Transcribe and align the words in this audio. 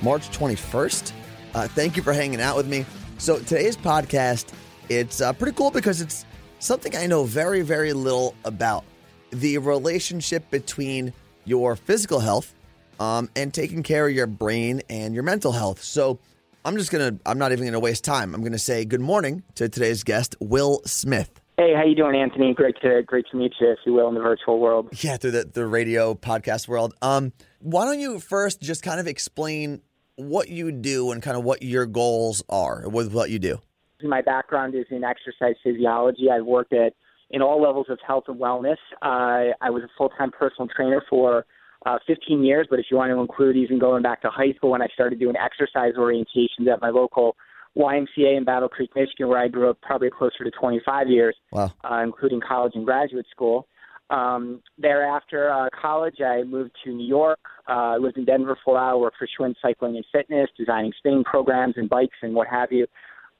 March 0.00 0.30
21st. 0.30 1.12
Uh, 1.52 1.68
thank 1.68 1.98
you 1.98 2.02
for 2.02 2.14
hanging 2.14 2.40
out 2.40 2.56
with 2.56 2.66
me. 2.66 2.86
So, 3.18 3.38
today's 3.38 3.76
podcast, 3.76 4.54
it's 4.88 5.20
uh, 5.20 5.34
pretty 5.34 5.54
cool 5.54 5.70
because 5.70 6.00
it's 6.00 6.24
something 6.60 6.96
I 6.96 7.06
know 7.06 7.24
very, 7.24 7.60
very 7.60 7.92
little 7.92 8.34
about 8.46 8.84
the 9.32 9.58
relationship 9.58 10.50
between 10.50 11.12
your 11.44 11.76
physical 11.76 12.18
health 12.18 12.54
um, 12.98 13.28
and 13.36 13.52
taking 13.52 13.82
care 13.82 14.08
of 14.08 14.14
your 14.14 14.26
brain 14.26 14.80
and 14.88 15.12
your 15.12 15.24
mental 15.24 15.52
health. 15.52 15.82
So, 15.82 16.18
I'm 16.64 16.78
just 16.78 16.90
going 16.90 17.18
to, 17.18 17.20
I'm 17.26 17.36
not 17.36 17.52
even 17.52 17.64
going 17.64 17.74
to 17.74 17.80
waste 17.80 18.02
time. 18.02 18.34
I'm 18.34 18.40
going 18.40 18.52
to 18.52 18.58
say 18.58 18.86
good 18.86 19.02
morning 19.02 19.42
to 19.56 19.68
today's 19.68 20.04
guest, 20.04 20.36
Will 20.40 20.80
Smith. 20.86 21.38
Hey, 21.58 21.72
how 21.74 21.84
you 21.84 21.94
doing, 21.94 22.14
Anthony? 22.14 22.52
Great 22.52 22.76
to 22.82 23.02
great 23.02 23.24
to 23.30 23.36
meet 23.38 23.54
you, 23.58 23.70
if 23.70 23.78
you 23.86 23.94
will, 23.94 24.08
in 24.08 24.14
the 24.14 24.20
virtual 24.20 24.60
world. 24.60 24.90
Yeah, 25.00 25.16
through 25.16 25.30
the, 25.30 25.44
the 25.44 25.66
radio 25.66 26.14
podcast 26.14 26.68
world. 26.68 26.92
Um, 27.00 27.32
why 27.60 27.86
don't 27.86 27.98
you 27.98 28.20
first 28.20 28.60
just 28.60 28.82
kind 28.82 29.00
of 29.00 29.06
explain 29.06 29.80
what 30.16 30.50
you 30.50 30.70
do 30.70 31.12
and 31.12 31.22
kind 31.22 31.34
of 31.34 31.44
what 31.44 31.62
your 31.62 31.86
goals 31.86 32.42
are 32.50 32.86
with 32.90 33.10
what 33.14 33.30
you 33.30 33.38
do? 33.38 33.58
My 34.02 34.20
background 34.20 34.74
is 34.74 34.84
in 34.90 35.02
exercise 35.02 35.54
physiology. 35.64 36.30
I've 36.30 36.44
worked 36.44 36.74
at 36.74 36.92
in 37.30 37.40
all 37.40 37.62
levels 37.62 37.86
of 37.88 37.98
health 38.06 38.24
and 38.28 38.38
wellness. 38.38 38.76
Uh, 39.00 39.56
I 39.62 39.70
was 39.70 39.82
a 39.82 39.88
full 39.96 40.10
time 40.10 40.32
personal 40.32 40.68
trainer 40.68 41.02
for 41.08 41.46
uh, 41.86 41.98
15 42.06 42.44
years, 42.44 42.66
but 42.68 42.80
if 42.80 42.86
you 42.90 42.98
want 42.98 43.10
to 43.12 43.18
include 43.18 43.56
even 43.56 43.78
going 43.78 44.02
back 44.02 44.20
to 44.22 44.28
high 44.28 44.52
school 44.52 44.72
when 44.72 44.82
I 44.82 44.88
started 44.92 45.18
doing 45.18 45.36
exercise 45.36 45.94
orientations 45.96 46.70
at 46.70 46.82
my 46.82 46.90
local 46.90 47.34
YMCA 47.76 48.36
in 48.36 48.44
Battle 48.44 48.68
Creek, 48.68 48.90
Michigan, 48.96 49.28
where 49.28 49.38
I 49.38 49.48
grew 49.48 49.70
up 49.70 49.80
probably 49.82 50.10
closer 50.10 50.44
to 50.44 50.50
25 50.50 51.08
years, 51.08 51.36
wow. 51.52 51.72
uh, 51.84 52.02
including 52.02 52.40
college 52.40 52.72
and 52.74 52.84
graduate 52.84 53.26
school. 53.30 53.68
Um, 54.08 54.62
thereafter, 54.78 55.50
uh, 55.50 55.68
college, 55.80 56.20
I 56.24 56.44
moved 56.44 56.72
to 56.84 56.90
New 56.92 57.06
York. 57.06 57.40
Uh, 57.68 57.72
I 57.72 57.96
lived 57.96 58.16
in 58.16 58.24
Denver 58.24 58.56
for 58.64 58.76
a 58.76 58.80
while, 58.80 59.00
worked 59.00 59.18
for 59.18 59.26
Schwinn 59.26 59.54
Cycling 59.60 59.96
and 59.96 60.06
Fitness, 60.12 60.48
designing 60.56 60.92
spinning 60.98 61.24
programs 61.24 61.74
and 61.76 61.88
bikes 61.88 62.16
and 62.22 62.34
what 62.34 62.46
have 62.48 62.72
you. 62.72 62.86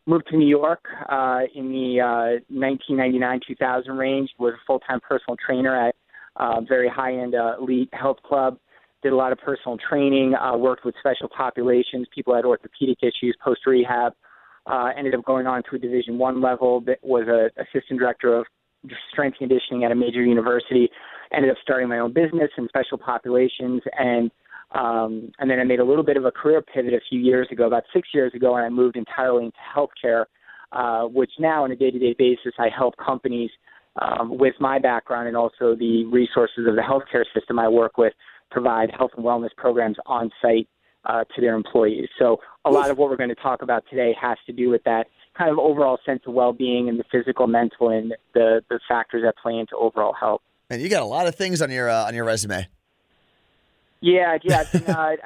Moved 0.06 0.26
to 0.30 0.36
New 0.36 0.48
York 0.48 0.84
uh, 1.08 1.40
in 1.54 1.70
the 1.70 2.00
uh, 2.00 2.54
1999-2000 2.54 3.98
range. 3.98 4.30
Was 4.38 4.54
a 4.54 4.66
full-time 4.66 5.00
personal 5.00 5.36
trainer 5.44 5.88
at 5.88 5.94
a 6.36 6.60
very 6.60 6.88
high-end 6.88 7.34
uh, 7.34 7.54
elite 7.60 7.88
health 7.92 8.18
club 8.22 8.58
did 9.02 9.12
a 9.12 9.16
lot 9.16 9.30
of 9.30 9.38
personal 9.38 9.78
training, 9.88 10.34
uh, 10.34 10.56
worked 10.56 10.84
with 10.84 10.94
special 10.98 11.28
populations, 11.28 12.08
people 12.12 12.34
had 12.34 12.44
orthopedic 12.44 12.98
issues, 13.02 13.36
post 13.44 13.60
rehab, 13.64 14.12
uh, 14.66 14.90
ended 14.96 15.14
up 15.14 15.24
going 15.24 15.46
on 15.46 15.62
to 15.70 15.76
a 15.76 15.78
Division 15.78 16.18
One 16.18 16.40
level. 16.40 16.80
That 16.82 16.98
was 17.02 17.26
a 17.28 17.50
assistant 17.60 18.00
director 18.00 18.36
of 18.36 18.46
strength 19.10 19.38
conditioning 19.38 19.84
at 19.84 19.92
a 19.92 19.94
major 19.94 20.22
university. 20.22 20.88
Ended 21.32 21.50
up 21.50 21.56
starting 21.62 21.88
my 21.88 21.98
own 21.98 22.12
business 22.12 22.50
in 22.56 22.68
special 22.68 22.98
populations, 22.98 23.82
and 23.98 24.30
um, 24.74 25.30
and 25.38 25.50
then 25.50 25.60
I 25.60 25.64
made 25.64 25.80
a 25.80 25.84
little 25.84 26.04
bit 26.04 26.16
of 26.16 26.24
a 26.24 26.30
career 26.30 26.60
pivot 26.62 26.92
a 26.92 27.00
few 27.08 27.20
years 27.20 27.48
ago, 27.50 27.66
about 27.66 27.84
six 27.92 28.08
years 28.12 28.32
ago, 28.34 28.56
and 28.56 28.66
I 28.66 28.68
moved 28.68 28.96
entirely 28.96 29.44
into 29.44 29.58
healthcare, 29.74 30.24
uh, 30.72 31.06
which 31.06 31.30
now 31.38 31.64
on 31.64 31.70
a 31.70 31.76
day-to-day 31.76 32.16
basis 32.18 32.52
I 32.58 32.68
help 32.76 32.94
companies 32.96 33.50
um, 34.00 34.36
with 34.36 34.54
my 34.60 34.78
background 34.78 35.28
and 35.28 35.36
also 35.36 35.74
the 35.74 36.04
resources 36.12 36.66
of 36.68 36.74
the 36.74 36.82
healthcare 36.82 37.24
system 37.34 37.58
I 37.58 37.68
work 37.68 37.96
with 37.96 38.12
provide 38.50 38.90
health 38.96 39.12
and 39.16 39.24
wellness 39.24 39.54
programs 39.56 39.96
on 40.06 40.30
site 40.42 40.68
uh, 41.06 41.24
to 41.34 41.40
their 41.40 41.54
employees. 41.54 42.08
So 42.18 42.40
a 42.64 42.70
lot 42.70 42.90
of 42.90 42.98
what 42.98 43.10
we're 43.10 43.16
going 43.16 43.30
to 43.30 43.34
talk 43.34 43.62
about 43.62 43.84
today 43.88 44.14
has 44.20 44.38
to 44.46 44.52
do 44.52 44.70
with 44.70 44.82
that 44.84 45.06
kind 45.36 45.50
of 45.50 45.58
overall 45.58 45.98
sense 46.04 46.22
of 46.26 46.34
well-being 46.34 46.88
and 46.88 46.98
the 46.98 47.04
physical, 47.10 47.46
mental, 47.46 47.90
and 47.90 48.14
the 48.34 48.62
the 48.68 48.80
factors 48.88 49.22
that 49.24 49.34
play 49.42 49.54
into 49.54 49.76
overall 49.76 50.12
health. 50.12 50.40
And 50.70 50.82
you 50.82 50.88
got 50.88 51.02
a 51.02 51.06
lot 51.06 51.26
of 51.26 51.34
things 51.34 51.62
on 51.62 51.70
your 51.70 51.88
uh, 51.88 52.06
on 52.06 52.14
your 52.14 52.24
resume. 52.24 52.66
Yeah, 54.00 54.38
yeah. 54.42 54.64
uh, 54.88 54.92
I, 54.92 55.18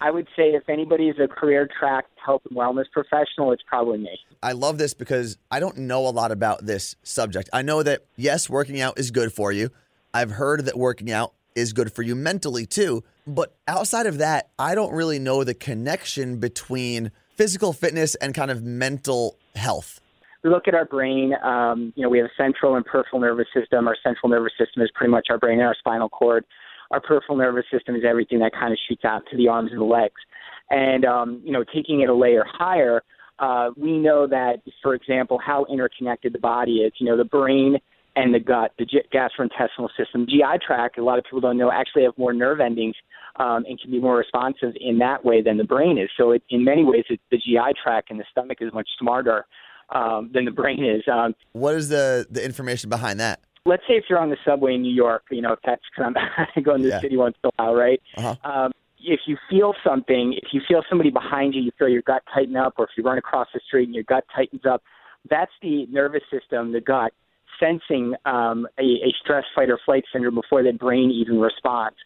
I 0.00 0.10
would 0.10 0.26
say 0.36 0.50
if 0.50 0.68
anybody 0.68 1.08
is 1.08 1.16
a 1.18 1.28
career 1.28 1.68
track 1.78 2.06
health 2.24 2.42
and 2.48 2.58
wellness 2.58 2.86
professional, 2.92 3.52
it's 3.52 3.62
probably 3.66 3.98
me. 3.98 4.18
I 4.42 4.52
love 4.52 4.78
this 4.78 4.94
because 4.94 5.38
I 5.50 5.60
don't 5.60 5.78
know 5.78 6.06
a 6.06 6.10
lot 6.10 6.32
about 6.32 6.66
this 6.66 6.96
subject. 7.02 7.48
I 7.52 7.62
know 7.62 7.82
that 7.82 8.02
yes, 8.16 8.50
working 8.50 8.80
out 8.80 8.98
is 8.98 9.10
good 9.10 9.32
for 9.32 9.52
you. 9.52 9.70
I've 10.12 10.32
heard 10.32 10.64
that 10.66 10.76
working 10.76 11.10
out 11.10 11.34
is 11.54 11.72
good 11.72 11.92
for 11.92 12.02
you 12.02 12.14
mentally 12.14 12.66
too. 12.66 13.04
But 13.26 13.54
outside 13.66 14.06
of 14.06 14.18
that, 14.18 14.50
I 14.58 14.74
don't 14.74 14.92
really 14.92 15.18
know 15.18 15.44
the 15.44 15.54
connection 15.54 16.38
between 16.38 17.10
physical 17.36 17.72
fitness 17.72 18.14
and 18.16 18.34
kind 18.34 18.50
of 18.50 18.62
mental 18.62 19.36
health. 19.54 20.00
We 20.42 20.50
look 20.50 20.68
at 20.68 20.74
our 20.74 20.84
brain. 20.84 21.34
Um, 21.42 21.92
you 21.96 22.02
know, 22.02 22.10
we 22.10 22.18
have 22.18 22.26
a 22.26 22.42
central 22.42 22.76
and 22.76 22.84
peripheral 22.84 23.20
nervous 23.20 23.46
system. 23.54 23.88
Our 23.88 23.96
central 24.02 24.28
nervous 24.28 24.52
system 24.58 24.82
is 24.82 24.90
pretty 24.94 25.10
much 25.10 25.28
our 25.30 25.38
brain 25.38 25.58
and 25.58 25.66
our 25.66 25.74
spinal 25.78 26.10
cord. 26.10 26.44
Our 26.90 27.00
peripheral 27.00 27.38
nervous 27.38 27.64
system 27.72 27.96
is 27.96 28.02
everything 28.06 28.40
that 28.40 28.52
kind 28.52 28.72
of 28.72 28.78
shoots 28.86 29.04
out 29.06 29.22
to 29.30 29.36
the 29.38 29.48
arms 29.48 29.70
and 29.72 29.80
the 29.80 29.86
legs. 29.86 30.20
And 30.68 31.06
um, 31.06 31.40
you 31.42 31.52
know, 31.52 31.64
taking 31.64 32.02
it 32.02 32.10
a 32.10 32.14
layer 32.14 32.44
higher, 32.46 33.02
uh, 33.38 33.70
we 33.76 33.98
know 33.98 34.26
that, 34.26 34.60
for 34.82 34.94
example, 34.94 35.38
how 35.44 35.64
interconnected 35.70 36.34
the 36.34 36.38
body 36.38 36.78
is. 36.78 36.92
You 36.98 37.06
know, 37.06 37.16
the 37.16 37.24
brain 37.24 37.78
and 38.16 38.34
the 38.34 38.38
gut, 38.40 38.72
the 38.78 38.86
gastrointestinal 39.12 39.88
system. 39.96 40.26
GI 40.28 40.58
tract, 40.64 40.98
a 40.98 41.04
lot 41.04 41.18
of 41.18 41.24
people 41.24 41.40
don't 41.40 41.58
know, 41.58 41.70
actually 41.70 42.04
have 42.04 42.16
more 42.16 42.32
nerve 42.32 42.60
endings 42.60 42.94
um, 43.36 43.64
and 43.68 43.80
can 43.80 43.90
be 43.90 44.00
more 44.00 44.16
responsive 44.16 44.72
in 44.80 44.98
that 44.98 45.24
way 45.24 45.42
than 45.42 45.56
the 45.56 45.64
brain 45.64 45.98
is. 45.98 46.08
So, 46.16 46.30
it, 46.32 46.42
in 46.50 46.64
many 46.64 46.84
ways, 46.84 47.04
it, 47.10 47.20
the 47.30 47.38
GI 47.38 47.74
tract 47.82 48.10
and 48.10 48.20
the 48.20 48.24
stomach 48.30 48.58
is 48.60 48.72
much 48.72 48.88
smarter 48.98 49.46
um, 49.90 50.30
than 50.32 50.44
the 50.44 50.50
brain 50.50 50.84
is. 50.84 51.02
Um, 51.12 51.34
what 51.52 51.74
is 51.74 51.88
the 51.88 52.26
the 52.30 52.44
information 52.44 52.88
behind 52.88 53.20
that? 53.20 53.40
Let's 53.66 53.82
say 53.88 53.94
if 53.94 54.04
you're 54.10 54.18
on 54.18 54.28
the 54.30 54.36
subway 54.44 54.74
in 54.74 54.82
New 54.82 54.92
York, 54.92 55.24
you 55.30 55.40
know, 55.40 55.52
if 55.52 55.58
that's 55.64 55.82
kind 55.96 56.14
of 56.16 56.62
going 56.64 56.82
to 56.82 56.84
the 56.84 56.88
Yeah. 56.90 57.00
city 57.00 57.16
once 57.16 57.34
in 57.42 57.48
a 57.48 57.62
while, 57.62 57.74
right? 57.74 58.00
Uh-huh. 58.18 58.36
Um, 58.44 58.72
if 59.00 59.20
you 59.26 59.36
feel 59.50 59.74
something, 59.82 60.34
if 60.42 60.52
you 60.52 60.60
feel 60.66 60.82
somebody 60.88 61.10
behind 61.10 61.54
you, 61.54 61.62
you 61.62 61.70
feel 61.78 61.88
your 61.88 62.02
gut 62.02 62.22
tighten 62.34 62.56
up, 62.56 62.74
or 62.78 62.84
if 62.84 62.90
you 62.96 63.02
run 63.02 63.18
across 63.18 63.48
the 63.54 63.60
street 63.66 63.84
and 63.86 63.94
your 63.94 64.04
gut 64.04 64.24
tightens 64.34 64.62
up, 64.66 64.82
that's 65.30 65.52
the 65.62 65.86
nervous 65.86 66.22
system, 66.30 66.72
the 66.72 66.80
gut, 66.80 67.12
sensing 67.60 68.14
um, 68.24 68.66
a, 68.78 68.82
a 68.82 69.12
stress, 69.22 69.44
fight, 69.54 69.70
or 69.70 69.78
flight 69.84 70.04
syndrome 70.12 70.34
before 70.34 70.62
the 70.62 70.72
brain 70.72 71.10
even 71.10 71.38
responds. 71.40 71.96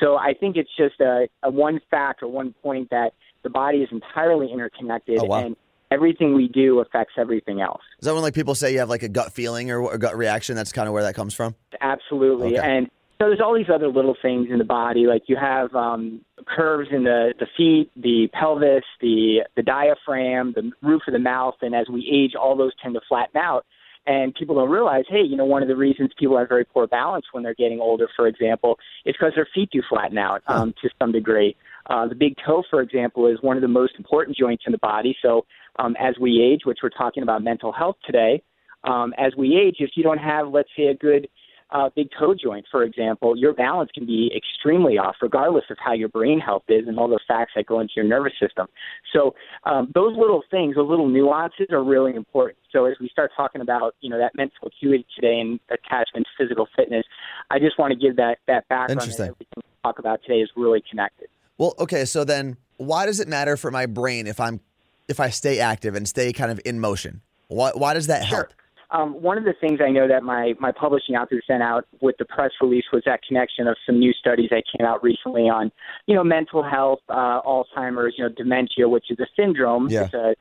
So 0.00 0.16
I 0.16 0.34
think 0.38 0.56
it's 0.56 0.70
just 0.76 1.00
a, 1.00 1.28
a 1.42 1.50
one 1.50 1.80
fact 1.90 2.22
or 2.22 2.28
one 2.28 2.54
point 2.62 2.90
that 2.90 3.12
the 3.42 3.50
body 3.50 3.78
is 3.78 3.88
entirely 3.92 4.50
interconnected, 4.52 5.18
Oh, 5.20 5.24
wow. 5.24 5.44
and 5.46 5.56
everything 5.90 6.34
we 6.34 6.48
do 6.48 6.80
affects 6.80 7.14
everything 7.16 7.60
else. 7.60 7.82
Is 8.00 8.06
that 8.06 8.14
when 8.14 8.22
like 8.22 8.34
people 8.34 8.54
say 8.54 8.72
you 8.72 8.78
have 8.80 8.90
like 8.90 9.02
a 9.02 9.08
gut 9.08 9.32
feeling 9.32 9.70
or 9.70 9.92
a 9.92 9.98
gut 9.98 10.16
reaction? 10.16 10.56
That's 10.56 10.72
kind 10.72 10.86
of 10.88 10.92
where 10.94 11.02
that 11.04 11.14
comes 11.14 11.34
from. 11.34 11.54
Absolutely. 11.80 12.58
Okay. 12.58 12.76
And 12.76 12.88
so 13.20 13.26
there's 13.26 13.40
all 13.40 13.54
these 13.56 13.70
other 13.72 13.88
little 13.88 14.16
things 14.20 14.46
in 14.50 14.58
the 14.58 14.64
body, 14.64 15.06
like 15.06 15.22
you 15.26 15.36
have 15.36 15.74
um, 15.74 16.20
curves 16.46 16.88
in 16.92 17.02
the, 17.02 17.34
the 17.40 17.46
feet, 17.56 17.90
the 17.96 18.28
pelvis, 18.32 18.84
the 19.00 19.40
the 19.56 19.62
diaphragm, 19.62 20.52
the 20.54 20.70
roof 20.82 21.02
of 21.08 21.14
the 21.14 21.18
mouth, 21.18 21.54
and 21.60 21.74
as 21.74 21.88
we 21.88 22.08
age, 22.12 22.36
all 22.40 22.56
those 22.56 22.70
tend 22.80 22.94
to 22.94 23.00
flatten 23.08 23.36
out. 23.36 23.66
And 24.08 24.34
people 24.34 24.54
don't 24.54 24.70
realize, 24.70 25.04
hey, 25.06 25.20
you 25.20 25.36
know, 25.36 25.44
one 25.44 25.60
of 25.60 25.68
the 25.68 25.76
reasons 25.76 26.10
people 26.18 26.38
have 26.38 26.48
very 26.48 26.64
poor 26.64 26.86
balance 26.86 27.26
when 27.32 27.42
they're 27.42 27.54
getting 27.54 27.78
older, 27.78 28.08
for 28.16 28.26
example, 28.26 28.78
is 29.04 29.14
because 29.14 29.34
their 29.34 29.46
feet 29.54 29.68
do 29.70 29.82
flatten 29.86 30.16
out 30.16 30.42
um, 30.46 30.72
to 30.80 30.88
some 30.98 31.12
degree. 31.12 31.54
Uh, 31.90 32.08
the 32.08 32.14
big 32.14 32.34
toe, 32.44 32.62
for 32.70 32.80
example, 32.80 33.26
is 33.26 33.36
one 33.42 33.58
of 33.58 33.60
the 33.60 33.68
most 33.68 33.92
important 33.98 34.34
joints 34.34 34.64
in 34.66 34.72
the 34.72 34.78
body. 34.78 35.14
So 35.20 35.44
um, 35.78 35.94
as 36.00 36.14
we 36.18 36.42
age, 36.42 36.62
which 36.64 36.78
we're 36.82 36.88
talking 36.88 37.22
about 37.22 37.44
mental 37.44 37.70
health 37.70 37.96
today, 38.06 38.42
um, 38.84 39.12
as 39.18 39.34
we 39.36 39.54
age, 39.56 39.76
if 39.80 39.90
you 39.94 40.02
don't 40.02 40.18
have, 40.18 40.48
let's 40.48 40.70
say, 40.74 40.86
a 40.86 40.94
good 40.94 41.28
uh, 41.70 41.90
big 41.94 42.08
toe 42.18 42.34
joint, 42.34 42.66
for 42.70 42.82
example, 42.82 43.36
your 43.36 43.52
balance 43.52 43.90
can 43.94 44.06
be 44.06 44.30
extremely 44.34 44.98
off, 44.98 45.16
regardless 45.20 45.64
of 45.70 45.76
how 45.78 45.92
your 45.92 46.08
brain 46.08 46.40
health 46.40 46.62
is 46.68 46.88
and 46.88 46.98
all 46.98 47.08
the 47.08 47.20
facts 47.28 47.52
that 47.56 47.66
go 47.66 47.80
into 47.80 47.92
your 47.96 48.04
nervous 48.06 48.32
system. 48.40 48.66
So 49.12 49.34
um, 49.64 49.92
those 49.94 50.16
little 50.16 50.42
things, 50.50 50.76
those 50.76 50.88
little 50.88 51.08
nuances, 51.08 51.66
are 51.70 51.84
really 51.84 52.14
important. 52.14 52.58
So 52.72 52.86
as 52.86 52.94
we 53.00 53.08
start 53.08 53.32
talking 53.36 53.60
about, 53.60 53.94
you 54.00 54.08
know, 54.08 54.18
that 54.18 54.32
mental 54.34 54.68
acuity 54.68 55.06
today 55.14 55.40
and 55.40 55.60
attachment 55.70 56.26
to 56.26 56.44
physical 56.44 56.68
fitness, 56.74 57.04
I 57.50 57.58
just 57.58 57.78
want 57.78 57.92
to 57.92 57.98
give 57.98 58.16
that 58.16 58.38
that 58.46 58.66
background. 58.68 59.00
Interesting. 59.00 59.34
That 59.38 59.64
talk 59.82 59.98
about 59.98 60.22
today 60.22 60.40
is 60.40 60.50
really 60.56 60.82
connected. 60.88 61.28
Well, 61.58 61.74
okay, 61.78 62.04
so 62.04 62.24
then 62.24 62.56
why 62.76 63.06
does 63.06 63.20
it 63.20 63.28
matter 63.28 63.56
for 63.56 63.70
my 63.70 63.86
brain 63.86 64.26
if 64.26 64.40
I'm 64.40 64.60
if 65.08 65.20
I 65.20 65.30
stay 65.30 65.60
active 65.60 65.94
and 65.94 66.08
stay 66.08 66.32
kind 66.32 66.50
of 66.50 66.60
in 66.64 66.80
motion? 66.80 67.22
Why 67.48 67.72
why 67.74 67.94
does 67.94 68.06
that 68.06 68.24
help? 68.24 68.48
Um, 68.90 69.20
one 69.20 69.36
of 69.36 69.44
the 69.44 69.54
things 69.60 69.80
I 69.84 69.90
know 69.90 70.08
that 70.08 70.22
my, 70.22 70.54
my 70.58 70.72
publishing 70.72 71.14
outfit 71.14 71.44
sent 71.46 71.62
out 71.62 71.86
with 72.00 72.16
the 72.18 72.24
press 72.24 72.52
release 72.60 72.84
was 72.92 73.02
that 73.04 73.20
connection 73.22 73.66
of 73.66 73.76
some 73.84 73.98
new 73.98 74.12
studies 74.14 74.48
that 74.50 74.64
came 74.76 74.86
out 74.86 75.02
recently 75.02 75.42
on, 75.42 75.70
you 76.06 76.14
know, 76.14 76.24
mental 76.24 76.62
health, 76.62 77.00
uh, 77.10 77.42
Alzheimer's, 77.42 78.14
you 78.16 78.24
know, 78.24 78.30
dementia, 78.34 78.88
which 78.88 79.10
is 79.10 79.18
a 79.18 79.26
syndrome. 79.36 79.88
Yeah. 79.88 80.04
It's 80.04 80.14
a 80.14 80.34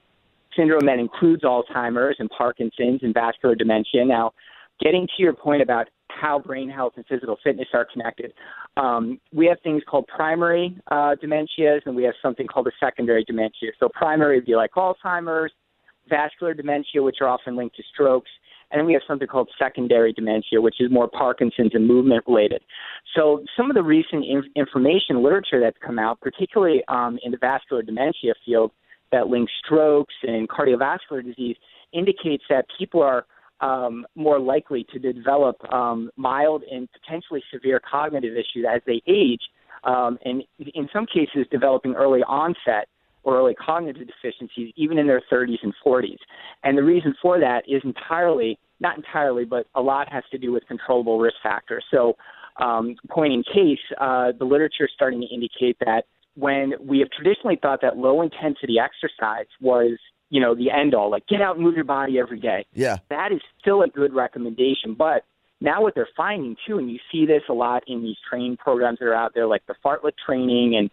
syndrome 0.56 0.86
that 0.86 0.98
includes 0.98 1.44
Alzheimer's 1.44 2.16
and 2.20 2.30
Parkinson's 2.30 3.04
and 3.04 3.14
vascular 3.14 3.54
dementia. 3.54 4.06
Now, 4.06 4.32
getting 4.80 5.08
to 5.08 5.24
your 5.24 5.34
point 5.34 5.62
about 5.62 5.88
how 6.08 6.40
brain 6.40 6.70
health 6.70 6.94
and 6.96 7.06
physical 7.06 7.38
fitness 7.44 7.68
are 7.74 7.86
connected, 7.92 8.34
um, 8.78 9.20
we 9.34 9.46
have 9.48 9.58
things 9.62 9.84
called 9.90 10.08
primary 10.08 10.76
uh, 10.90 11.16
dementias 11.22 11.82
and 11.86 11.96
we 11.96 12.04
have 12.04 12.16
something 12.22 12.48
called 12.48 12.68
a 12.68 12.72
secondary 12.80 13.24
dementia. 13.24 13.72
So 13.80 13.90
primary 13.90 14.38
would 14.38 14.46
be 14.46 14.56
like 14.56 14.72
Alzheimer's, 14.72 15.52
vascular 16.10 16.54
dementia, 16.54 17.02
which 17.02 17.18
are 17.22 17.28
often 17.28 17.56
linked 17.56 17.76
to 17.78 17.84
strokes. 17.94 18.30
And 18.70 18.86
we 18.86 18.94
have 18.94 19.02
something 19.08 19.28
called 19.28 19.50
secondary 19.58 20.12
dementia, 20.12 20.60
which 20.60 20.82
is 20.82 20.92
more 20.92 21.08
Parkinson's 21.08 21.72
and 21.74 21.88
movement 21.88 22.26
related. 22.28 22.62
So 23.16 23.46
some 23.56 23.70
of 23.72 23.76
the 23.76 23.84
recent 23.84 24.26
inf- 24.26 24.52
information 24.56 25.24
literature 25.24 25.62
that's 25.62 25.78
come 25.86 25.98
out, 25.98 26.20
particularly 26.20 26.84
um, 26.90 27.18
in 27.24 27.32
the 27.32 27.38
vascular 27.38 27.82
dementia 27.82 28.34
field, 28.46 28.72
that 29.14 29.28
links 29.28 29.54
strokes 29.64 30.14
and 30.24 30.50
cardiovascular 30.50 31.24
disease, 31.24 31.56
indicates 31.94 32.44
that 32.50 32.66
people 32.78 33.02
are 33.02 33.26
um, 33.62 34.06
more 34.16 34.40
likely 34.40 34.86
to 34.92 35.00
develop 35.00 35.56
um, 35.74 36.12
mild 36.18 36.64
and 36.70 36.90
potentially 36.92 37.42
severe 37.52 37.80
cognitive 37.90 38.34
issues 38.34 38.66
as 38.70 38.82
they 38.86 39.02
age, 39.08 39.42
um, 39.84 40.20
and 40.26 40.44
in 40.60 40.90
some 40.92 41.06
cases 41.06 41.48
developing 41.50 41.94
early 41.94 42.22
onset 42.28 42.88
or 43.28 43.38
early 43.38 43.54
cognitive 43.56 44.08
deficiencies, 44.08 44.72
even 44.78 44.98
in 44.98 45.06
their 45.06 45.22
30s 45.30 45.58
and 45.62 45.74
40s. 45.86 46.18
And 46.64 46.78
the 46.78 46.84
reason 46.84 47.14
for 47.22 47.38
that 47.42 47.64
is 47.68 47.82
entirely, 47.84 48.58
not 48.80 48.96
entirely, 48.96 49.44
but 49.44 49.68
a 49.76 49.82
lot 49.82 50.10
has 50.10 50.24
to 50.32 50.38
do 50.38 50.54
with 50.54 50.66
controllable 50.66 51.20
risk 51.20 51.36
factors. 51.44 51.84
So, 51.92 52.16
um, 52.56 52.96
point 53.10 53.34
in 53.34 53.44
case, 53.44 53.84
uh, 54.00 54.32
the 54.40 54.46
literature 54.46 54.86
is 54.86 54.92
starting 54.96 55.20
to 55.20 55.28
indicate 55.28 55.78
that 55.82 56.06
when 56.36 56.74
we 56.80 57.00
have 57.00 57.10
traditionally 57.12 57.60
thought 57.62 57.82
that 57.82 57.98
low 57.98 58.22
intensity 58.22 58.78
exercise 58.80 59.48
was, 59.60 60.00
you 60.30 60.40
know, 60.40 60.56
the 60.56 60.72
end 60.72 60.96
all, 60.96 61.12
like 61.12 61.28
get 61.28 61.42
out 61.42 61.58
and 61.58 61.66
move 61.66 61.76
your 61.76 61.84
body 61.84 62.18
every 62.18 62.40
day 62.40 62.66
Yeah. 62.74 62.98
that 63.10 63.34
is 63.34 63.42
still 63.60 63.82
a 63.82 63.90
good 63.90 64.14
recommendation. 64.14 64.94
But 64.98 65.26
now 65.60 65.82
what 65.82 65.96
they're 65.96 66.08
finding 66.16 66.56
too, 66.66 66.78
and 66.78 66.90
you 66.90 67.00
see 67.12 67.26
this 67.26 67.44
a 67.50 67.54
lot 67.54 67.84
in 67.88 68.04
these 68.04 68.18
training 68.30 68.56
programs 68.58 69.00
that 69.00 69.06
are 69.06 69.14
out 69.14 69.34
there, 69.34 69.48
like 69.48 69.66
the 69.68 69.76
fartlek 69.84 70.14
training 70.26 70.76
and 70.78 70.90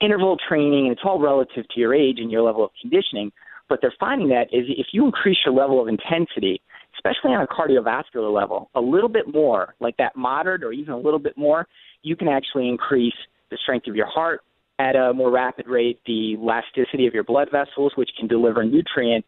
interval 0.00 0.36
training, 0.48 0.86
and 0.86 0.92
it's 0.92 1.02
all 1.04 1.20
relative 1.20 1.68
to 1.68 1.80
your 1.80 1.94
age 1.94 2.18
and 2.18 2.30
your 2.30 2.42
level 2.42 2.64
of 2.64 2.70
conditioning. 2.80 3.32
But 3.68 3.80
they're 3.80 3.94
finding 3.98 4.28
that 4.28 4.48
is 4.52 4.66
if 4.68 4.88
you 4.92 5.06
increase 5.06 5.38
your 5.44 5.54
level 5.54 5.80
of 5.80 5.88
intensity, 5.88 6.60
especially 6.94 7.34
on 7.34 7.42
a 7.42 7.46
cardiovascular 7.46 8.32
level, 8.32 8.70
a 8.74 8.80
little 8.80 9.08
bit 9.08 9.32
more, 9.32 9.74
like 9.80 9.96
that 9.96 10.16
moderate 10.16 10.62
or 10.62 10.72
even 10.72 10.94
a 10.94 10.98
little 10.98 11.18
bit 11.18 11.36
more, 11.36 11.66
you 12.02 12.16
can 12.16 12.28
actually 12.28 12.68
increase 12.68 13.14
the 13.50 13.58
strength 13.60 13.86
of 13.86 13.96
your 13.96 14.06
heart 14.06 14.42
at 14.78 14.94
a 14.94 15.12
more 15.12 15.30
rapid 15.30 15.66
rate, 15.66 16.00
the 16.06 16.34
elasticity 16.34 17.06
of 17.06 17.14
your 17.14 17.24
blood 17.24 17.48
vessels, 17.50 17.92
which 17.96 18.10
can 18.18 18.28
deliver 18.28 18.64
nutrient 18.64 19.24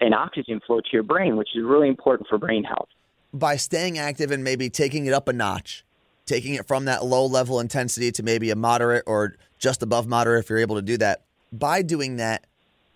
and 0.00 0.14
oxygen 0.14 0.60
flow 0.66 0.80
to 0.80 0.88
your 0.92 1.02
brain, 1.02 1.36
which 1.36 1.50
is 1.54 1.62
really 1.64 1.88
important 1.88 2.28
for 2.28 2.38
brain 2.38 2.64
health. 2.64 2.88
By 3.32 3.56
staying 3.56 3.98
active 3.98 4.30
and 4.30 4.44
maybe 4.44 4.70
taking 4.70 5.06
it 5.06 5.12
up 5.12 5.28
a 5.28 5.32
notch, 5.32 5.84
taking 6.26 6.54
it 6.54 6.66
from 6.66 6.84
that 6.86 7.04
low 7.04 7.26
level 7.26 7.60
intensity 7.60 8.12
to 8.12 8.22
maybe 8.22 8.50
a 8.50 8.56
moderate 8.56 9.04
or 9.06 9.34
just 9.58 9.82
above 9.82 10.06
moderate 10.06 10.44
if 10.44 10.50
you're 10.50 10.58
able 10.58 10.76
to 10.76 10.82
do 10.82 10.96
that. 10.98 11.24
By 11.52 11.82
doing 11.82 12.16
that, 12.16 12.46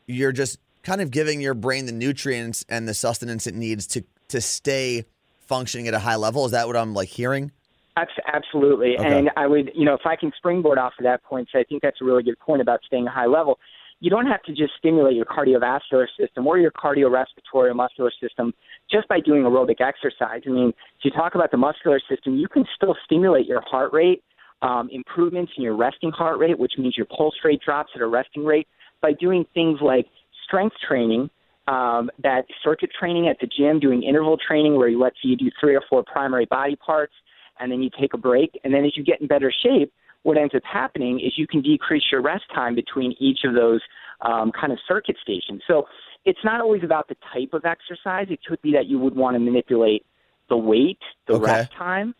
you're 0.06 0.32
just 0.32 0.58
kind 0.82 1.00
of 1.00 1.10
giving 1.10 1.40
your 1.40 1.54
brain 1.54 1.86
the 1.86 1.92
nutrients 1.92 2.64
and 2.68 2.88
the 2.88 2.94
sustenance 2.94 3.46
it 3.46 3.54
needs 3.54 3.86
to 3.88 4.04
to 4.28 4.40
stay 4.40 5.04
functioning 5.40 5.86
at 5.88 5.94
a 5.94 5.98
high 5.98 6.16
level. 6.16 6.44
Is 6.44 6.52
that 6.52 6.66
what 6.66 6.76
I'm 6.76 6.94
like 6.94 7.08
hearing? 7.08 7.52
Abs- 7.96 8.10
Absolutely. 8.32 8.98
Okay. 8.98 9.18
And 9.18 9.30
I 9.36 9.46
would, 9.46 9.70
you 9.74 9.84
know, 9.84 9.94
if 9.94 10.04
I 10.04 10.16
can 10.16 10.32
springboard 10.36 10.78
off 10.78 10.92
of 10.98 11.04
that 11.04 11.22
point, 11.22 11.48
so 11.52 11.58
I 11.58 11.64
think 11.64 11.82
that's 11.82 12.00
a 12.00 12.04
really 12.04 12.22
good 12.22 12.38
point 12.38 12.60
about 12.60 12.80
staying 12.84 13.06
high 13.06 13.26
level. 13.26 13.58
You 14.00 14.10
don't 14.10 14.26
have 14.26 14.42
to 14.42 14.52
just 14.52 14.72
stimulate 14.78 15.16
your 15.16 15.24
cardiovascular 15.24 16.06
system 16.18 16.46
or 16.46 16.58
your 16.58 16.70
cardiorespiratory 16.70 17.70
or 17.70 17.74
muscular 17.74 18.12
system 18.20 18.52
just 18.90 19.08
by 19.08 19.20
doing 19.20 19.42
aerobic 19.42 19.80
exercise. 19.80 20.42
I 20.46 20.50
mean, 20.50 20.68
if 20.68 21.04
you 21.04 21.10
talk 21.10 21.34
about 21.34 21.50
the 21.50 21.56
muscular 21.56 22.00
system, 22.08 22.36
you 22.36 22.48
can 22.48 22.64
still 22.76 22.94
stimulate 23.04 23.46
your 23.46 23.62
heart 23.62 23.92
rate, 23.92 24.22
um, 24.62 24.88
improvements 24.92 25.52
in 25.56 25.62
your 25.62 25.76
resting 25.76 26.10
heart 26.10 26.38
rate, 26.38 26.58
which 26.58 26.72
means 26.78 26.94
your 26.96 27.06
pulse 27.06 27.34
rate 27.42 27.60
drops 27.64 27.90
at 27.94 28.02
a 28.02 28.06
resting 28.06 28.44
rate, 28.44 28.68
by 29.00 29.12
doing 29.12 29.46
things 29.54 29.78
like 29.80 30.06
strength 30.46 30.76
training, 30.86 31.30
um, 31.66 32.10
that 32.22 32.44
circuit 32.62 32.90
training 32.98 33.28
at 33.28 33.38
the 33.40 33.46
gym, 33.46 33.80
doing 33.80 34.02
interval 34.02 34.36
training 34.36 34.76
where 34.76 34.88
you 34.88 35.00
let's 35.00 35.16
say 35.16 35.30
you 35.30 35.36
do 35.36 35.50
three 35.60 35.74
or 35.74 35.82
four 35.88 36.04
primary 36.04 36.44
body 36.46 36.76
parts 36.76 37.12
and 37.58 37.72
then 37.72 37.82
you 37.82 37.90
take 37.98 38.14
a 38.14 38.18
break. 38.18 38.58
And 38.64 38.72
then 38.72 38.84
as 38.84 38.96
you 38.96 39.02
get 39.02 39.20
in 39.20 39.26
better 39.26 39.52
shape, 39.62 39.92
what 40.26 40.36
ends 40.36 40.52
up 40.56 40.62
happening 40.64 41.20
is 41.20 41.34
you 41.36 41.46
can 41.46 41.62
decrease 41.62 42.02
your 42.10 42.20
rest 42.20 42.42
time 42.52 42.74
between 42.74 43.14
each 43.20 43.40
of 43.44 43.54
those 43.54 43.80
um, 44.22 44.50
kind 44.60 44.72
of 44.72 44.78
circuit 44.88 45.16
stations. 45.22 45.62
So 45.68 45.84
it's 46.24 46.40
not 46.42 46.60
always 46.60 46.82
about 46.82 47.06
the 47.06 47.14
type 47.32 47.50
of 47.52 47.64
exercise. 47.64 48.26
It 48.28 48.40
could 48.44 48.60
be 48.60 48.72
that 48.72 48.86
you 48.86 48.98
would 48.98 49.14
want 49.14 49.36
to 49.36 49.38
manipulate 49.38 50.04
the 50.48 50.56
weight, 50.56 50.98
the 51.28 51.34
Okay. 51.34 51.44
rest 51.44 51.72
time. 51.78 52.12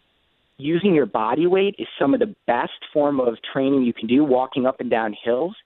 Using 0.56 0.94
your 0.94 1.06
body 1.06 1.48
weight 1.48 1.74
is 1.80 1.88
some 2.00 2.14
of 2.14 2.20
the 2.20 2.32
best 2.46 2.78
form 2.92 3.18
of 3.18 3.34
training 3.52 3.82
you 3.82 3.92
can 3.92 4.06
do. 4.06 4.22
Walking 4.22 4.66
up 4.66 4.78
and 4.78 4.88
down 4.88 5.12
hills, 5.24 5.56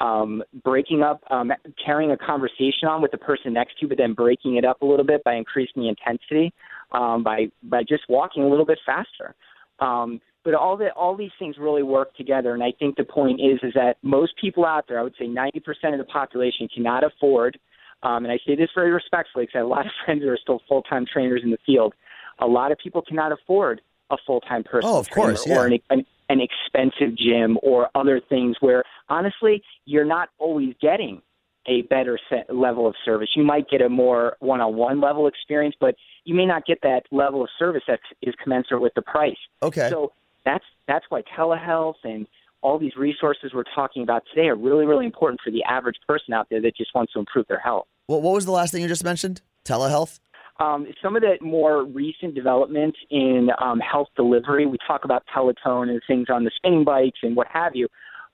um, 0.00 0.42
breaking 0.64 1.04
up, 1.04 1.22
um, 1.30 1.52
carrying 1.86 2.10
a 2.10 2.16
conversation 2.16 2.88
on 2.88 3.02
with 3.02 3.12
the 3.12 3.18
person 3.18 3.52
next 3.52 3.78
to 3.78 3.82
you, 3.82 3.88
but 3.88 3.98
then 3.98 4.14
breaking 4.14 4.56
it 4.56 4.64
up 4.64 4.82
a 4.82 4.84
little 4.84 5.06
bit 5.06 5.22
by 5.22 5.34
increasing 5.34 5.82
the 5.82 5.88
intensity, 5.88 6.52
um, 6.90 7.22
by 7.22 7.46
by 7.62 7.84
just 7.84 8.02
walking 8.08 8.42
a 8.42 8.48
little 8.48 8.66
bit 8.66 8.80
faster. 8.84 9.36
Um, 9.78 10.20
but 10.44 10.54
all 10.54 10.76
the 10.76 10.90
all 10.92 11.16
these 11.16 11.30
things 11.38 11.56
really 11.58 11.82
work 11.82 12.14
together, 12.16 12.54
and 12.54 12.62
I 12.62 12.72
think 12.78 12.96
the 12.96 13.04
point 13.04 13.40
is 13.40 13.58
is 13.62 13.72
that 13.74 13.96
most 14.02 14.34
people 14.40 14.64
out 14.64 14.84
there, 14.88 14.98
I 14.98 15.02
would 15.02 15.14
say 15.18 15.26
90% 15.26 15.58
of 15.92 15.98
the 15.98 16.04
population, 16.04 16.68
cannot 16.72 17.02
afford. 17.02 17.58
Um, 18.02 18.24
and 18.24 18.32
I 18.32 18.38
say 18.46 18.54
this 18.54 18.68
very 18.74 18.90
respectfully 18.90 19.44
because 19.44 19.54
I 19.56 19.58
have 19.58 19.66
a 19.66 19.70
lot 19.70 19.86
of 19.86 19.92
friends 20.04 20.22
who 20.22 20.28
are 20.28 20.38
still 20.40 20.60
full 20.68 20.82
time 20.82 21.06
trainers 21.10 21.40
in 21.42 21.50
the 21.50 21.58
field. 21.64 21.94
a 22.38 22.46
lot 22.46 22.70
of 22.70 22.78
people 22.78 23.02
cannot 23.02 23.32
afford 23.32 23.80
a 24.10 24.16
full 24.26 24.40
time 24.42 24.62
personal 24.62 24.96
Oh, 24.96 24.98
of 24.98 25.08
course, 25.10 25.44
trainer 25.44 25.60
or 25.60 25.66
an, 25.66 25.78
an, 25.90 26.06
an 26.28 26.40
expensive 26.40 27.16
gym 27.16 27.58
or 27.62 27.88
other 27.94 28.20
things 28.28 28.56
where 28.60 28.84
honestly 29.08 29.62
you're 29.86 30.04
not 30.04 30.28
always 30.38 30.74
getting 30.80 31.22
a 31.66 31.82
better 31.82 32.18
set 32.28 32.54
level 32.54 32.86
of 32.86 32.94
service. 33.04 33.30
You 33.34 33.42
might 33.42 33.70
get 33.70 33.80
a 33.80 33.88
more 33.88 34.36
one 34.40 34.60
on 34.60 34.76
one 34.76 35.00
level 35.00 35.26
experience, 35.26 35.74
but 35.80 35.94
you 36.24 36.34
may 36.34 36.44
not 36.44 36.66
get 36.66 36.78
that 36.82 37.04
level 37.10 37.42
of 37.42 37.48
service 37.58 37.82
that 37.88 38.00
is 38.20 38.34
commensurate 38.42 38.82
with 38.82 38.92
the 38.94 39.02
price. 39.02 39.36
Okay. 39.62 39.88
So 39.90 40.12
that's 40.44 40.64
that's 40.86 41.04
why 41.08 41.22
telehealth 41.36 41.94
and 42.04 42.26
all 42.62 42.78
these 42.78 42.96
resources 42.96 43.52
we're 43.54 43.64
talking 43.74 44.02
about 44.02 44.22
today 44.32 44.48
are 44.48 44.56
really, 44.56 44.86
really 44.86 45.04
important 45.04 45.38
for 45.44 45.50
the 45.50 45.62
average 45.64 45.96
person 46.08 46.32
out 46.32 46.46
there 46.50 46.62
that 46.62 46.74
just 46.76 46.94
wants 46.94 47.12
to 47.12 47.18
improve 47.18 47.46
their 47.46 47.58
health. 47.58 47.86
What, 48.06 48.22
what 48.22 48.34
was 48.34 48.46
the 48.46 48.52
last 48.52 48.72
thing 48.72 48.80
you 48.80 48.88
just 48.88 49.04
mentioned? 49.04 49.42
Telehealth? 49.66 50.18
Um, 50.60 50.86
some 51.02 51.14
of 51.14 51.22
the 51.22 51.36
more 51.44 51.84
recent 51.84 52.34
developments 52.34 52.96
in 53.10 53.48
um, 53.60 53.80
health 53.80 54.08
delivery, 54.16 54.66
we 54.66 54.78
talk 54.86 55.04
about 55.04 55.24
Peloton 55.32 55.90
and 55.90 56.00
things 56.06 56.28
on 56.30 56.44
the 56.44 56.50
spinning 56.56 56.84
bikes 56.84 57.18
and 57.22 57.36
what 57.36 57.48
have 57.52 57.74
you. 57.74 57.88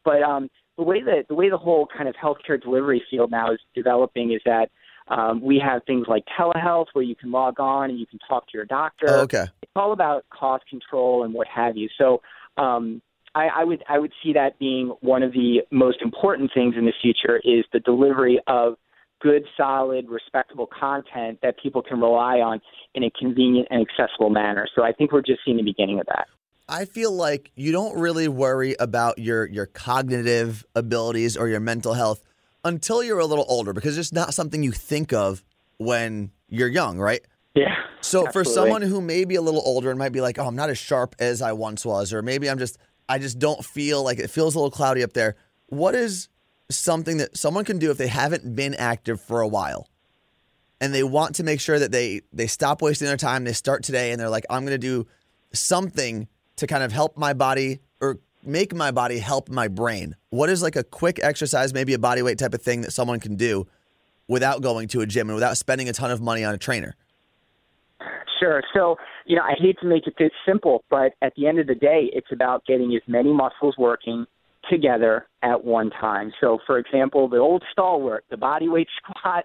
But 0.05 0.23
um, 0.23 0.49
the 0.76 0.85
way 0.85 1.02
that 1.02 1.26
the 1.29 1.35
way 1.35 1.50
the 1.50 1.59
whole 1.59 1.87
kind 1.87 2.09
of 2.09 2.14
healthcare 2.14 2.61
delivery 2.61 3.02
field 3.11 3.31
now 3.31 3.52
is 3.52 3.59
developing 3.75 4.33
is 4.33 4.40
that 4.45 4.71
um, 5.11 5.40
we 5.43 5.61
have 5.64 5.83
things 5.87 6.07
like 6.09 6.25
telehealth 6.38 6.87
where 6.93 7.05
you 7.05 7.17
can 7.17 7.31
log 7.33 7.59
on 7.59 7.90
and 7.90 7.99
you 7.99 8.07
can 8.07 8.19
talk 8.29 8.47
to 8.47 8.52
your 8.55 8.64
doctor. 8.64 9.07
Oh, 9.09 9.21
okay. 9.23 9.45
It's 9.62 9.73
all 9.75 9.93
about 9.93 10.25
cost 10.31 10.64
control 10.71 11.25
and 11.25 11.35
what 11.35 11.49
have 11.49 11.76
you. 11.76 11.88
So 11.99 12.23
um, 12.57 13.02
I, 13.35 13.49
I 13.49 13.64
would 13.64 13.83
I 13.88 13.99
would 13.99 14.12
see 14.23 14.33
that 14.35 14.59
being 14.59 14.95
one 15.00 15.23
of 15.23 15.33
the 15.33 15.62
most 15.71 15.99
important 16.02 16.52
things 16.55 16.75
in 16.79 16.85
the 16.85 16.93
future 17.02 17.38
is 17.38 17.64
the 17.73 17.81
delivery 17.81 18.40
of 18.47 18.75
good, 19.21 19.45
solid, 19.57 20.09
respectable 20.09 20.69
content 20.79 21.38
that 21.43 21.57
people 21.62 21.83
can 21.83 22.00
rely 22.00 22.38
on 22.38 22.61
in 22.95 23.05
a 23.05 23.11
convenient 23.19 23.69
and 23.71 23.87
accessible 23.87 24.31
manner. 24.31 24.67
So 24.75 24.83
I 24.83 24.93
think 24.93 25.12
we're 25.12 25.23
just 25.23 25.40
seeing 25.45 25.57
the 25.57 25.62
beginning 25.62 26.00
of 26.00 26.07
that. 26.07 26.26
I 26.69 26.85
feel 26.85 27.12
like 27.12 27.50
you 27.57 27.73
don't 27.73 27.99
really 27.99 28.29
worry 28.29 28.76
about 28.79 29.19
your 29.19 29.45
your 29.47 29.67
cognitive 29.67 30.64
abilities 30.76 31.37
or 31.37 31.49
your 31.49 31.61
mental 31.61 31.95
health 31.95 32.23
until 32.64 33.02
you're 33.02 33.19
a 33.19 33.26
little 33.26 33.47
older 33.49 33.73
because 33.73 33.99
it's 33.99 34.12
not 34.12 34.35
something 34.35 34.62
you 34.62 34.73
think 34.73 35.12
of 35.12 35.45
when 35.79 36.31
you're 36.49 36.69
young, 36.69 36.99
right? 36.99 37.23
Yeah. 37.55 37.75
So 38.00 38.26
for 38.33 38.45
someone 38.45 38.83
who 38.83 39.00
may 39.00 39.25
be 39.25 39.35
a 39.35 39.43
little 39.43 39.62
older 39.64 39.90
and 39.90 39.99
might 39.99 40.12
be 40.12 40.21
like, 40.21 40.38
"Oh, 40.38 40.47
I'm 40.47 40.57
not 40.57 40.71
as 40.71 40.79
sharp 40.79 41.17
as 41.19 41.43
I 41.43 41.52
once 41.52 41.85
was," 41.85 42.12
or 42.12 42.23
maybe 42.23 42.49
I'm 42.49 42.59
just 42.59 42.79
I 43.09 43.19
just 43.19 43.38
don't 43.38 43.64
feel 43.64 44.02
like 44.02 44.19
it 44.19 44.31
feels 44.31 44.55
a 44.55 44.59
little 44.59 44.71
cloudy 44.71 45.02
up 45.02 45.12
there. 45.12 45.37
What 45.67 45.95
is 45.95 46.29
something 46.71 47.19
that 47.19 47.37
someone 47.37 47.64
can 47.64 47.79
do 47.79 47.90
if 47.90 47.99
they 47.99 48.07
haven't 48.07 48.55
been 48.55 48.75
active 48.75 49.21
for 49.21 49.40
a 49.40 49.49
while? 49.49 49.88
And 50.81 50.95
they 50.95 51.02
want 51.02 51.35
to 51.37 51.45
make 51.45 51.61
sure 51.61 51.79
that 51.79 51.93
they 51.93 52.23
they 52.33 52.47
stop 52.47 52.83
wasting 52.83 53.07
their 53.07 53.17
time, 53.17 53.45
they 53.45 53.52
start 53.52 53.83
today 53.83 54.12
and 54.12 54.21
they're 54.21 54.31
like, 54.31 54.47
"I'm 54.49 54.64
going 54.64 54.79
to 54.79 54.79
do 54.79 55.07
something 55.52 56.29
to 56.57 56.67
kind 56.67 56.83
of 56.83 56.93
help 56.93 57.17
my 57.17 57.33
body 57.33 57.81
or 58.00 58.21
make 58.45 58.75
my 58.75 58.91
body 58.91 59.19
help 59.19 59.49
my 59.49 59.69
brain." 59.69 60.17
What 60.31 60.51
is 60.51 60.63
like 60.63 60.77
a 60.77 60.85
quick 60.85 61.19
exercise, 61.23 61.75
maybe 61.75 61.95
a 61.95 61.99
body 61.99 62.23
weight 62.23 62.39
type 62.39 62.55
of 62.55 62.63
thing 62.63 62.83
that 62.83 62.93
someone 62.93 63.21
can 63.21 63.37
do 63.37 63.67
without 64.29 64.63
going 64.63 64.89
to 64.89 65.01
a 65.01 65.07
gym 65.07 65.29
and 65.29 65.35
without 65.35 65.57
spending 65.57 65.89
a 65.89 65.93
ton 65.93 66.11
of 66.11 66.21
money 66.21 66.45
on 66.45 66.55
a 66.55 66.59
trainer? 66.59 66.95
Sure. 68.41 68.63
So, 68.73 68.97
you 69.27 69.37
know, 69.37 69.43
I 69.43 69.55
hate 69.59 69.79
to 69.81 69.87
make 69.87 70.07
it 70.07 70.15
this 70.19 70.31
simple, 70.47 70.83
but 70.89 71.13
at 71.21 71.35
the 71.37 71.47
end 71.47 71.59
of 71.59 71.67
the 71.67 71.75
day, 71.75 72.11
it's 72.13 72.33
about 72.33 72.65
getting 72.65 72.95
as 72.95 73.03
many 73.07 73.33
muscles 73.33 73.75
working 73.77 74.27
together 74.71 75.27
at 75.43 75.65
one 75.65 75.91
time. 75.91 76.33
So, 76.41 76.59
for 76.67 76.79
example, 76.79 77.29
the 77.29 77.37
old 77.37 77.63
stalwart, 77.71 78.25
the 78.31 78.37
body 78.39 78.69
weight 78.69 78.89
squat, 79.03 79.45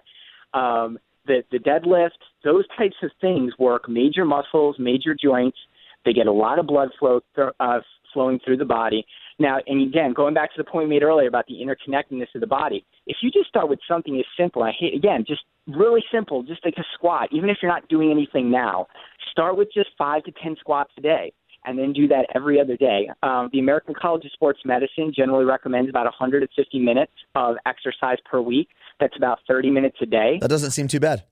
um, 0.54 0.98
the, 1.26 1.42
the 1.50 1.58
deadlift, 1.58 2.18
those 2.44 2.64
types 2.78 2.96
of 3.02 3.10
things 3.20 3.52
work 3.58 3.88
major 3.88 4.24
muscles, 4.24 4.76
major 4.78 5.14
joints. 5.20 5.58
They 6.04 6.12
get 6.12 6.26
a 6.26 6.32
lot 6.32 6.58
of 6.58 6.66
blood 6.66 6.90
flow 6.98 7.20
th- 7.34 7.48
uh, 7.60 7.80
flowing 8.16 8.40
through 8.42 8.56
the 8.56 8.64
body. 8.64 9.04
Now, 9.38 9.58
and 9.66 9.86
again, 9.86 10.14
going 10.14 10.32
back 10.32 10.50
to 10.54 10.56
the 10.56 10.64
point 10.64 10.88
we 10.88 10.94
made 10.94 11.02
earlier 11.02 11.28
about 11.28 11.44
the 11.46 11.56
interconnectedness 11.56 12.34
of 12.34 12.40
the 12.40 12.46
body, 12.46 12.86
if 13.06 13.18
you 13.22 13.30
just 13.30 13.48
start 13.50 13.68
with 13.68 13.78
something 13.86 14.16
as 14.18 14.24
simple, 14.40 14.62
I 14.62 14.72
hate 14.72 14.94
again, 14.94 15.26
just 15.28 15.42
really 15.66 16.02
simple, 16.10 16.42
just 16.42 16.64
like 16.64 16.74
a 16.78 16.84
squat, 16.94 17.28
even 17.32 17.50
if 17.50 17.58
you're 17.60 17.70
not 17.70 17.86
doing 17.88 18.10
anything 18.10 18.50
now, 18.50 18.86
start 19.30 19.58
with 19.58 19.68
just 19.74 19.90
five 19.98 20.24
to 20.24 20.32
ten 20.42 20.56
squats 20.58 20.90
a 20.96 21.02
day, 21.02 21.34
and 21.66 21.78
then 21.78 21.92
do 21.92 22.08
that 22.08 22.24
every 22.34 22.58
other 22.58 22.78
day. 22.78 23.10
Um, 23.22 23.50
the 23.52 23.58
American 23.58 23.94
College 24.00 24.24
of 24.24 24.32
Sports 24.32 24.60
Medicine 24.64 25.12
generally 25.14 25.44
recommends 25.44 25.90
about 25.90 26.04
150 26.06 26.78
minutes 26.78 27.12
of 27.34 27.56
exercise 27.66 28.16
per 28.24 28.40
week. 28.40 28.68
That's 29.00 29.16
about 29.18 29.40
30 29.46 29.70
minutes 29.70 29.98
a 30.00 30.06
day 30.06 30.38
That 30.40 30.48
doesn't 30.48 30.70
seem 30.70 30.88
too 30.88 31.00
bad. 31.00 31.24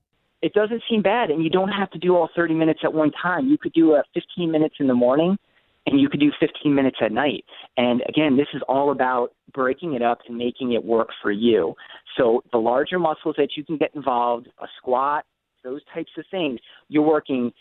it 0.43 0.53
doesn't 0.53 0.83
seem 0.87 1.01
bad 1.01 1.31
and 1.31 1.43
you 1.43 1.49
don't 1.49 1.69
have 1.81 1.89
to 1.89 1.97
do 1.97 2.15
all 2.15 2.29
30 2.35 2.53
minutes 2.53 2.81
at 2.83 2.93
one 2.93 3.09
time 3.11 3.47
you 3.47 3.57
could 3.57 3.73
do 3.73 3.93
a 3.95 4.03
15 4.13 4.51
minutes 4.51 4.75
in 4.79 4.85
the 4.85 4.93
morning 4.93 5.37
and 5.85 5.99
you 5.99 6.09
could 6.09 6.19
do 6.19 6.31
15 6.39 6.73
minutes 6.73 6.97
at 7.01 7.11
night. 7.11 7.45
And 7.77 8.01
again 8.07 8.37
this 8.37 8.47
is 8.53 8.61
all 8.67 8.91
about 8.91 9.33
breaking 9.53 9.93
it 9.93 10.01
up 10.01 10.19
and 10.27 10.37
making 10.37 10.73
it 10.73 10.83
work 10.83 11.09
for 11.21 11.31
you. 11.31 11.73
So 12.17 12.43
the 12.51 12.57
larger 12.57 12.99
muscles 12.99 13.35
that 13.37 13.49
you 13.55 13.63
can 13.63 13.77
get 13.77 13.91
involved 13.95 14.47
a 14.59 14.67
squat 14.77 15.25
those 15.63 15.81
types 15.93 16.11
of 16.17 16.25
things 16.29 16.59
you're 16.89 17.03
working 17.03 17.51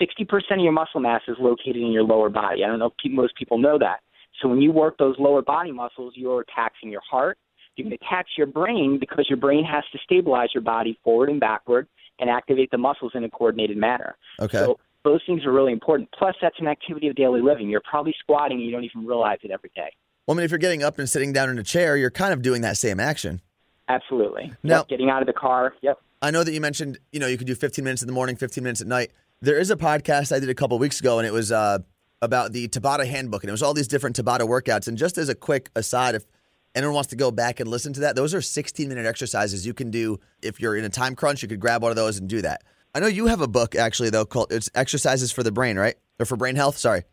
60% 0.00 0.26
of 0.50 0.58
your 0.60 0.72
muscle 0.72 1.00
mass 1.00 1.22
is 1.28 1.36
located 1.40 1.76
in 1.76 1.90
your 1.90 2.04
lower 2.04 2.28
body. 2.28 2.64
I 2.64 2.68
don't 2.68 2.78
know 2.78 2.92
if 3.02 3.12
most 3.12 3.34
people 3.36 3.58
know 3.58 3.78
that. 3.78 4.00
So 4.40 4.48
when 4.48 4.60
you 4.60 4.72
work 4.72 4.96
those 4.98 5.16
lower 5.18 5.42
body 5.42 5.72
muscles 5.72 6.14
you're 6.16 6.44
taxing 6.54 6.90
your 6.90 7.02
heart. 7.08 7.38
You're 7.76 7.88
going 7.88 7.96
to 7.96 8.04
tax 8.04 8.30
your 8.36 8.46
brain 8.46 8.98
because 8.98 9.26
your 9.28 9.38
brain 9.38 9.64
has 9.64 9.84
to 9.92 9.98
stabilize 10.04 10.48
your 10.52 10.62
body 10.62 10.98
forward 11.02 11.30
and 11.30 11.40
backward 11.40 11.86
and 12.18 12.28
activate 12.28 12.70
the 12.70 12.78
muscles 12.78 13.12
in 13.14 13.24
a 13.24 13.30
coordinated 13.30 13.76
manner. 13.76 14.16
Okay. 14.38 14.58
So 14.58 14.78
those 15.04 15.20
things 15.26 15.44
are 15.44 15.52
really 15.52 15.72
important. 15.72 16.08
Plus, 16.16 16.34
that's 16.42 16.56
an 16.58 16.66
activity 16.66 17.08
of 17.08 17.16
daily 17.16 17.40
living. 17.40 17.68
You're 17.68 17.82
probably 17.88 18.14
squatting 18.20 18.58
and 18.58 18.66
you 18.66 18.72
don't 18.72 18.84
even 18.84 19.06
realize 19.06 19.38
it 19.42 19.50
every 19.50 19.70
day. 19.74 19.90
Well, 20.26 20.36
I 20.36 20.38
mean, 20.38 20.44
if 20.44 20.50
you're 20.50 20.58
getting 20.58 20.82
up 20.82 20.98
and 20.98 21.08
sitting 21.08 21.32
down 21.32 21.48
in 21.50 21.58
a 21.58 21.62
chair, 21.62 21.96
you're 21.96 22.10
kind 22.10 22.32
of 22.32 22.42
doing 22.42 22.62
that 22.62 22.76
same 22.76 23.00
action. 23.00 23.40
Absolutely. 23.88 24.52
Now- 24.62 24.78
Yep, 24.78 24.88
getting 24.88 25.10
out 25.10 25.22
of 25.22 25.26
the 25.26 25.32
car. 25.32 25.74
Yep. 25.82 25.98
I 26.22 26.30
know 26.30 26.44
that 26.44 26.52
you 26.52 26.60
mentioned, 26.60 26.98
you 27.12 27.18
know, 27.20 27.26
you 27.26 27.38
could 27.38 27.46
do 27.46 27.54
15 27.54 27.82
minutes 27.84 28.02
in 28.02 28.06
the 28.06 28.12
morning, 28.12 28.36
15 28.36 28.62
minutes 28.62 28.80
at 28.80 28.86
night. 28.86 29.10
There 29.40 29.58
is 29.58 29.70
a 29.70 29.76
podcast 29.76 30.34
I 30.36 30.38
did 30.38 30.50
a 30.50 30.54
couple 30.54 30.78
weeks 30.78 31.00
ago, 31.00 31.18
and 31.18 31.26
it 31.26 31.32
was 31.32 31.50
uh, 31.50 31.78
about 32.20 32.52
the 32.52 32.68
Tabata 32.68 33.06
handbook, 33.06 33.42
and 33.42 33.48
it 33.48 33.52
was 33.52 33.62
all 33.62 33.72
these 33.72 33.88
different 33.88 34.16
Tabata 34.16 34.42
workouts. 34.42 34.86
And 34.86 34.98
just 34.98 35.16
as 35.16 35.30
a 35.30 35.34
quick 35.34 35.70
aside, 35.74 36.14
if 36.14 36.26
anyone 36.74 36.94
wants 36.94 37.08
to 37.10 37.16
go 37.16 37.30
back 37.30 37.58
and 37.58 37.70
listen 37.70 37.94
to 37.94 38.00
that, 38.00 38.16
those 38.16 38.34
are 38.34 38.42
16 38.42 38.86
minute 38.86 39.06
exercises 39.06 39.66
you 39.66 39.72
can 39.72 39.90
do. 39.90 40.20
If 40.42 40.60
you're 40.60 40.76
in 40.76 40.84
a 40.84 40.90
time 40.90 41.14
crunch, 41.16 41.42
you 41.42 41.48
could 41.48 41.58
grab 41.58 41.82
one 41.82 41.90
of 41.90 41.96
those 41.96 42.18
and 42.18 42.28
do 42.28 42.42
that. 42.42 42.62
I 42.94 43.00
know 43.00 43.06
you 43.06 43.26
have 43.26 43.40
a 43.40 43.48
book 43.48 43.74
actually 43.74 44.10
though 44.10 44.24
called 44.24 44.52
it's 44.52 44.68
Exercises 44.74 45.30
for 45.30 45.42
the 45.42 45.52
Brain, 45.52 45.78
right? 45.78 45.96
Or 46.18 46.26
for 46.26 46.36
brain 46.36 46.56
health. 46.56 46.76
Sorry. 46.76 47.04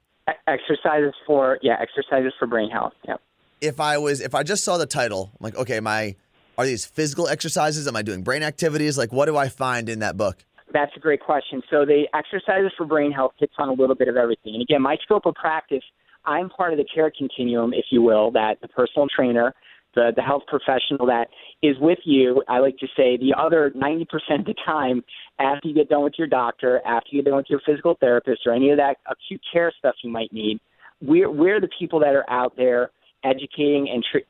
Exercises 0.47 1.13
for 1.25 1.59
yeah, 1.61 1.77
exercises 1.79 2.33
for 2.37 2.47
brain 2.47 2.69
health. 2.69 2.93
Yep. 3.07 3.21
if 3.61 3.79
I 3.79 3.97
was 3.97 4.19
if 4.21 4.35
I 4.35 4.43
just 4.43 4.63
saw 4.63 4.77
the 4.77 4.85
title, 4.85 5.31
I'm 5.39 5.43
like, 5.43 5.55
okay, 5.55 5.79
my 5.79 6.15
are 6.57 6.65
these 6.65 6.85
physical 6.85 7.27
exercises? 7.27 7.87
Am 7.87 7.95
I 7.95 8.01
doing 8.01 8.23
brain 8.23 8.43
activities? 8.43 8.97
Like, 8.97 9.13
what 9.13 9.27
do 9.27 9.37
I 9.37 9.49
find 9.49 9.89
in 9.89 9.99
that 9.99 10.17
book? 10.17 10.43
That's 10.73 10.91
a 10.97 10.99
great 10.99 11.21
question. 11.21 11.61
So 11.69 11.85
the 11.85 12.05
exercises 12.13 12.71
for 12.75 12.85
brain 12.85 13.11
health 13.11 13.33
hits 13.37 13.53
on 13.57 13.69
a 13.69 13.73
little 13.73 13.95
bit 13.95 14.07
of 14.07 14.17
everything. 14.17 14.55
And 14.55 14.61
again, 14.61 14.81
my 14.81 14.97
scope 15.03 15.25
of 15.25 15.35
practice, 15.35 15.83
I'm 16.25 16.49
part 16.49 16.73
of 16.73 16.77
the 16.77 16.85
care 16.93 17.11
continuum, 17.15 17.73
if 17.73 17.85
you 17.89 18.01
will, 18.01 18.31
that 18.31 18.59
the 18.61 18.67
personal 18.67 19.07
trainer, 19.15 19.53
the, 19.97 20.11
the 20.15 20.21
health 20.21 20.43
professional 20.47 21.07
that 21.07 21.27
is 21.63 21.75
with 21.79 21.97
you, 22.05 22.43
I 22.47 22.59
like 22.59 22.77
to 22.77 22.87
say 22.95 23.17
the 23.17 23.33
other 23.35 23.71
90% 23.75 24.03
of 24.39 24.45
the 24.45 24.53
time 24.63 25.03
after 25.39 25.67
you 25.67 25.73
get 25.73 25.89
done 25.89 26.03
with 26.03 26.13
your 26.19 26.27
doctor, 26.27 26.81
after 26.85 27.09
you 27.11 27.23
get 27.23 27.31
done 27.31 27.37
with 27.37 27.49
your 27.49 27.61
physical 27.65 27.97
therapist 27.99 28.41
or 28.45 28.53
any 28.53 28.69
of 28.69 28.77
that 28.77 28.97
acute 29.09 29.41
care 29.51 29.73
stuff 29.79 29.95
you 30.03 30.11
might 30.11 30.31
need, 30.31 30.59
we're, 31.01 31.31
we're 31.31 31.59
the 31.59 31.69
people 31.79 31.99
that 32.01 32.13
are 32.15 32.29
out 32.29 32.55
there 32.55 32.91
educating 33.23 33.89
and 33.91 34.05
tr- 34.09 34.27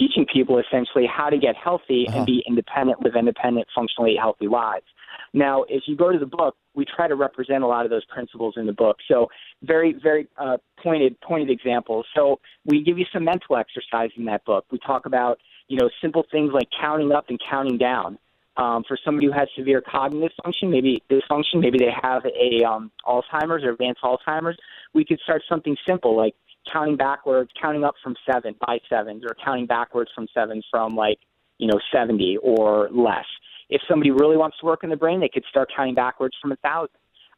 teaching 0.00 0.24
people 0.32 0.58
essentially 0.58 1.06
how 1.06 1.28
to 1.34 1.38
get 1.46 1.54
healthy 1.66 2.06
Uh-huh. 2.08 2.18
and 2.18 2.26
be 2.26 2.42
independent, 2.50 2.96
live 3.04 3.16
independent, 3.22 3.66
functionally 3.78 4.16
healthy 4.24 4.48
lives. 4.62 4.86
Now, 5.32 5.56
if 5.68 5.82
you 5.86 5.94
go 5.96 6.08
to 6.10 6.18
the 6.18 6.32
book, 6.40 6.54
we 6.74 6.84
try 6.96 7.06
to 7.06 7.14
represent 7.26 7.62
a 7.62 7.66
lot 7.74 7.84
of 7.86 7.90
those 7.90 8.06
principles 8.06 8.54
in 8.56 8.64
the 8.66 8.72
book. 8.84 8.96
So, 9.10 9.28
very, 9.62 9.92
very 10.08 10.26
uh, 10.44 10.56
pointed, 10.82 11.20
pointed 11.20 11.50
examples. 11.50 12.06
So, 12.16 12.40
we 12.64 12.82
give 12.82 12.96
you 12.98 13.06
some 13.12 13.24
mental 13.24 13.56
exercise 13.56 14.10
in 14.16 14.24
that 14.24 14.44
book. 14.44 14.64
We 14.72 14.78
talk 14.78 15.06
about, 15.06 15.38
you 15.68 15.76
know, 15.78 15.88
simple 16.02 16.24
things 16.32 16.50
like 16.52 16.68
counting 16.80 17.12
up 17.12 17.26
and 17.28 17.38
counting 17.48 17.78
down. 17.78 18.18
Um, 18.56 18.82
for 18.86 18.98
somebody 19.04 19.26
who 19.28 19.32
has 19.32 19.48
severe 19.56 19.80
cognitive 19.80 20.32
function, 20.42 20.70
maybe 20.70 21.02
dysfunction, 21.08 21.60
maybe 21.60 21.78
they 21.78 21.94
have 22.02 22.22
a 22.26 22.50
um, 22.64 22.90
Alzheimer's 23.06 23.62
or 23.64 23.70
advanced 23.70 24.02
Alzheimer's, 24.02 24.58
we 24.92 25.04
could 25.04 25.20
start 25.20 25.42
something 25.48 25.76
simple 25.86 26.16
like 26.16 26.34
counting 26.70 26.96
backwards, 26.96 27.50
counting 27.60 27.84
up 27.84 27.94
from 28.02 28.14
seven 28.30 28.54
by 28.66 28.78
sevens, 28.88 29.24
or 29.24 29.36
counting 29.44 29.66
backwards 29.66 30.10
from 30.14 30.26
sevens 30.34 30.64
from 30.70 30.94
like, 30.94 31.18
you 31.58 31.66
know, 31.66 31.78
70 31.92 32.38
or 32.42 32.88
less. 32.90 33.26
If 33.68 33.82
somebody 33.88 34.10
really 34.10 34.36
wants 34.36 34.58
to 34.60 34.66
work 34.66 34.82
in 34.82 34.90
the 34.90 34.96
brain, 34.96 35.20
they 35.20 35.28
could 35.28 35.44
start 35.48 35.70
counting 35.74 35.94
backwards 35.94 36.36
from 36.40 36.52
a 36.52 36.56
thousand. 36.56 36.94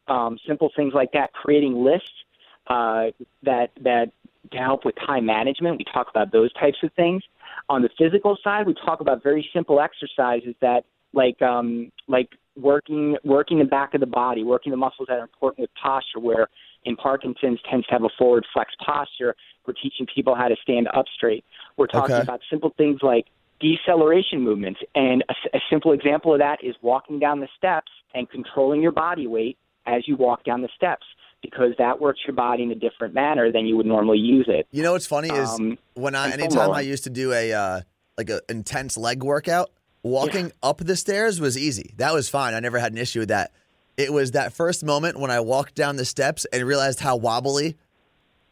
Um, 0.09 0.38
simple 0.47 0.71
things 0.75 0.93
like 0.95 1.12
that. 1.12 1.33
Creating 1.33 1.85
lists 1.85 2.09
uh, 2.67 3.07
that 3.43 3.71
that 3.83 4.11
to 4.50 4.59
help 4.59 4.85
with 4.85 4.95
time 5.07 5.26
management. 5.26 5.79
We 5.79 5.85
talk 5.93 6.09
about 6.11 6.33
those 6.33 6.52
types 6.55 6.79
of 6.83 6.93
things. 6.95 7.23
On 7.69 7.83
the 7.83 7.91
physical 7.97 8.37
side, 8.43 8.67
we 8.67 8.75
talk 8.75 9.00
about 9.00 9.23
very 9.23 9.49
simple 9.52 9.81
exercises 9.81 10.55
that 10.61 10.85
like 11.12 11.41
um, 11.43 11.93
like 12.09 12.31
working 12.57 13.17
working 13.25 13.59
the 13.59 13.64
back 13.64 13.95
of 13.95 14.00
the 14.00 14.07
body, 14.07 14.43
working 14.43 14.71
the 14.71 14.76
muscles 14.76 15.09
that 15.09 15.19
are 15.19 15.23
important 15.23 15.61
with 15.61 15.71
posture. 15.81 16.21
Where 16.21 16.49
in 16.85 16.97
Parkinson's 16.97 17.61
tends 17.71 17.87
to 17.87 17.93
have 17.93 18.03
a 18.05 18.09
forward 18.19 18.45
flex 18.53 18.73
posture. 18.85 19.35
We're 19.67 19.75
teaching 19.75 20.07
people 20.12 20.35
how 20.35 20.49
to 20.49 20.57
stand 20.62 20.89
up 20.95 21.07
straight. 21.15 21.45
We're 21.77 21.87
talking 21.87 22.15
Okay. 22.17 22.23
about 22.23 22.41
simple 22.51 22.73
things 22.77 23.01
like 23.03 23.27
deceleration 23.61 24.41
movements, 24.41 24.81
and 24.95 25.25
a, 25.29 25.57
a 25.57 25.61
simple 25.71 25.93
example 25.93 26.33
of 26.33 26.41
that 26.41 26.59
is 26.62 26.75
walking 26.83 27.19
down 27.19 27.41
the 27.41 27.49
steps 27.57 27.91
and 28.15 28.29
controlling 28.29 28.83
your 28.83 28.93
body 28.93 29.27
weight 29.27 29.57
as 29.87 30.07
you 30.07 30.17
walk 30.17 30.45
down 30.45 30.62
the 30.62 30.69
steps. 30.77 31.07
Because 31.41 31.73
that 31.79 32.01
works 32.01 32.21
your 32.25 32.37
body 32.37 32.62
in 32.62 32.71
a 32.71 32.75
different 32.77 33.15
manner 33.15 33.51
than 33.51 33.67
you 33.67 33.77
would 33.77 33.85
normally 33.87 34.19
use 34.19 34.47
it. 34.49 34.69
You 34.71 34.85
know 34.85 34.93
what's 34.93 35.07
funny 35.07 35.29
is 35.29 35.49
Um, 35.51 35.77
when 35.95 36.15
I 36.15 36.31
anytime 36.31 36.71
I 36.71 36.83
used 36.83 37.03
to 37.03 37.11
do 37.11 37.33
a 37.33 37.53
uh, 37.53 37.81
like 38.17 38.31
an 38.31 38.39
intense 38.49 38.97
leg 38.97 39.25
workout, 39.25 39.71
walking 40.05 40.53
up 40.62 40.79
the 40.79 40.95
stairs 40.95 41.41
was 41.41 41.59
easy. 41.59 41.95
That 41.97 42.15
was 42.15 42.29
fine. 42.29 42.55
I 42.55 42.61
never 42.61 42.79
had 42.79 42.93
an 42.93 42.99
issue 42.99 43.19
with 43.19 43.31
that. 43.31 43.51
It 43.96 44.12
was 44.12 44.30
that 44.32 44.52
first 44.52 44.84
moment 44.84 45.18
when 45.20 45.30
I 45.30 45.40
walked 45.40 45.75
down 45.75 45.96
the 45.96 46.04
steps 46.04 46.46
and 46.52 46.66
realized 46.66 47.00
how 47.00 47.16
wobbly 47.16 47.76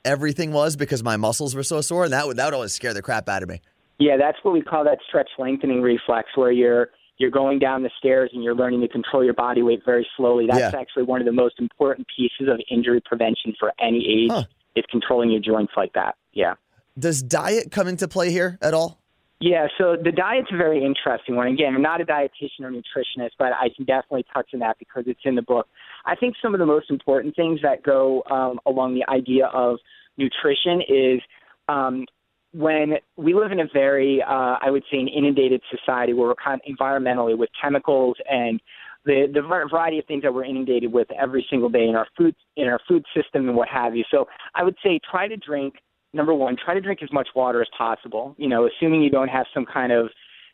everything 0.04 0.52
was 0.52 0.76
because 0.76 1.02
my 1.02 1.16
muscles 1.16 1.54
were 1.54 1.62
so 1.62 1.80
sore, 1.80 2.04
and 2.04 2.12
that 2.12 2.26
would 2.26 2.36
that 2.36 2.46
would 2.46 2.54
always 2.54 2.72
scare 2.72 2.94
the 2.94 3.02
crap 3.02 3.28
out 3.28 3.42
of 3.42 3.48
me. 3.48 3.60
Yeah, 3.98 4.16
that's 4.16 4.38
what 4.42 4.52
we 4.52 4.62
call 4.62 4.84
that 4.84 4.98
stretch 5.06 5.28
lengthening 5.38 5.82
reflex, 5.82 6.28
where 6.34 6.52
you're 6.52 6.90
you're 7.18 7.30
going 7.30 7.58
down 7.58 7.82
the 7.82 7.90
stairs 7.98 8.30
and 8.32 8.42
you're 8.42 8.54
learning 8.54 8.80
to 8.80 8.88
control 8.88 9.22
your 9.22 9.34
body 9.34 9.60
weight 9.62 9.82
very 9.84 10.06
slowly. 10.16 10.46
That's 10.46 10.72
Yeah. 10.72 10.80
actually 10.80 11.02
one 11.02 11.20
of 11.20 11.26
the 11.26 11.32
most 11.32 11.58
important 11.58 12.06
pieces 12.16 12.48
of 12.50 12.58
injury 12.70 13.02
prevention 13.04 13.54
for 13.60 13.72
any 13.78 13.98
age 14.24 14.30
Huh. 14.30 14.44
is 14.74 14.84
controlling 14.90 15.30
your 15.30 15.40
joints 15.40 15.72
like 15.76 15.92
that. 15.92 16.14
Yeah. 16.32 16.54
Does 16.98 17.22
diet 17.22 17.70
come 17.70 17.88
into 17.88 18.08
play 18.08 18.30
here 18.30 18.56
at 18.62 18.72
all? 18.72 18.99
Yeah, 19.40 19.68
so 19.78 19.96
the 19.96 20.12
diet's 20.12 20.48
a 20.52 20.56
very 20.56 20.84
interesting 20.84 21.34
one. 21.34 21.46
Again, 21.46 21.74
I'm 21.74 21.80
not 21.80 22.02
a 22.02 22.04
dietitian 22.04 22.60
or 22.60 22.70
nutritionist, 22.70 23.30
but 23.38 23.52
I 23.54 23.70
can 23.74 23.86
definitely 23.86 24.26
touch 24.34 24.50
on 24.52 24.60
that 24.60 24.78
because 24.78 25.04
it's 25.06 25.20
in 25.24 25.34
the 25.34 25.42
book. 25.42 25.66
I 26.04 26.14
think 26.14 26.34
some 26.42 26.52
of 26.54 26.60
the 26.60 26.66
most 26.66 26.90
important 26.90 27.34
things 27.36 27.58
that 27.62 27.82
go 27.82 28.22
um, 28.30 28.60
along 28.66 28.94
the 28.94 29.10
idea 29.10 29.46
of 29.46 29.78
nutrition 30.18 30.82
is 30.86 31.22
um, 31.68 32.04
when 32.52 32.96
we 33.16 33.32
live 33.32 33.50
in 33.50 33.60
a 33.60 33.68
very, 33.72 34.22
uh, 34.22 34.56
I 34.60 34.70
would 34.70 34.82
say, 34.90 34.98
an 34.98 35.08
inundated 35.08 35.62
society 35.70 36.12
where 36.12 36.28
we're 36.28 36.34
kind 36.34 36.60
of 36.60 36.76
environmentally 36.76 37.36
with 37.38 37.48
chemicals 37.60 38.16
and 38.28 38.60
the 39.06 39.26
the 39.32 39.40
variety 39.40 39.98
of 39.98 40.04
things 40.04 40.22
that 40.22 40.34
we're 40.34 40.44
inundated 40.44 40.92
with 40.92 41.08
every 41.12 41.46
single 41.48 41.70
day 41.70 41.84
in 41.88 41.94
our 41.94 42.06
food 42.18 42.34
in 42.56 42.68
our 42.68 42.80
food 42.86 43.04
system 43.16 43.48
and 43.48 43.56
what 43.56 43.68
have 43.68 43.96
you. 43.96 44.04
So 44.10 44.26
I 44.54 44.62
would 44.62 44.76
say 44.82 45.00
try 45.10 45.28
to 45.28 45.36
drink 45.38 45.76
number 46.12 46.34
one, 46.34 46.56
try 46.62 46.74
to 46.74 46.80
drink 46.80 47.00
as 47.02 47.12
much 47.12 47.28
water 47.34 47.60
as 47.60 47.68
possible. 47.76 48.34
You 48.38 48.48
know, 48.48 48.68
assuming 48.68 49.02
you 49.02 49.10
don't 49.10 49.28
have 49.28 49.46
some 49.54 49.66
kind 49.66 49.92
of, 49.92 50.08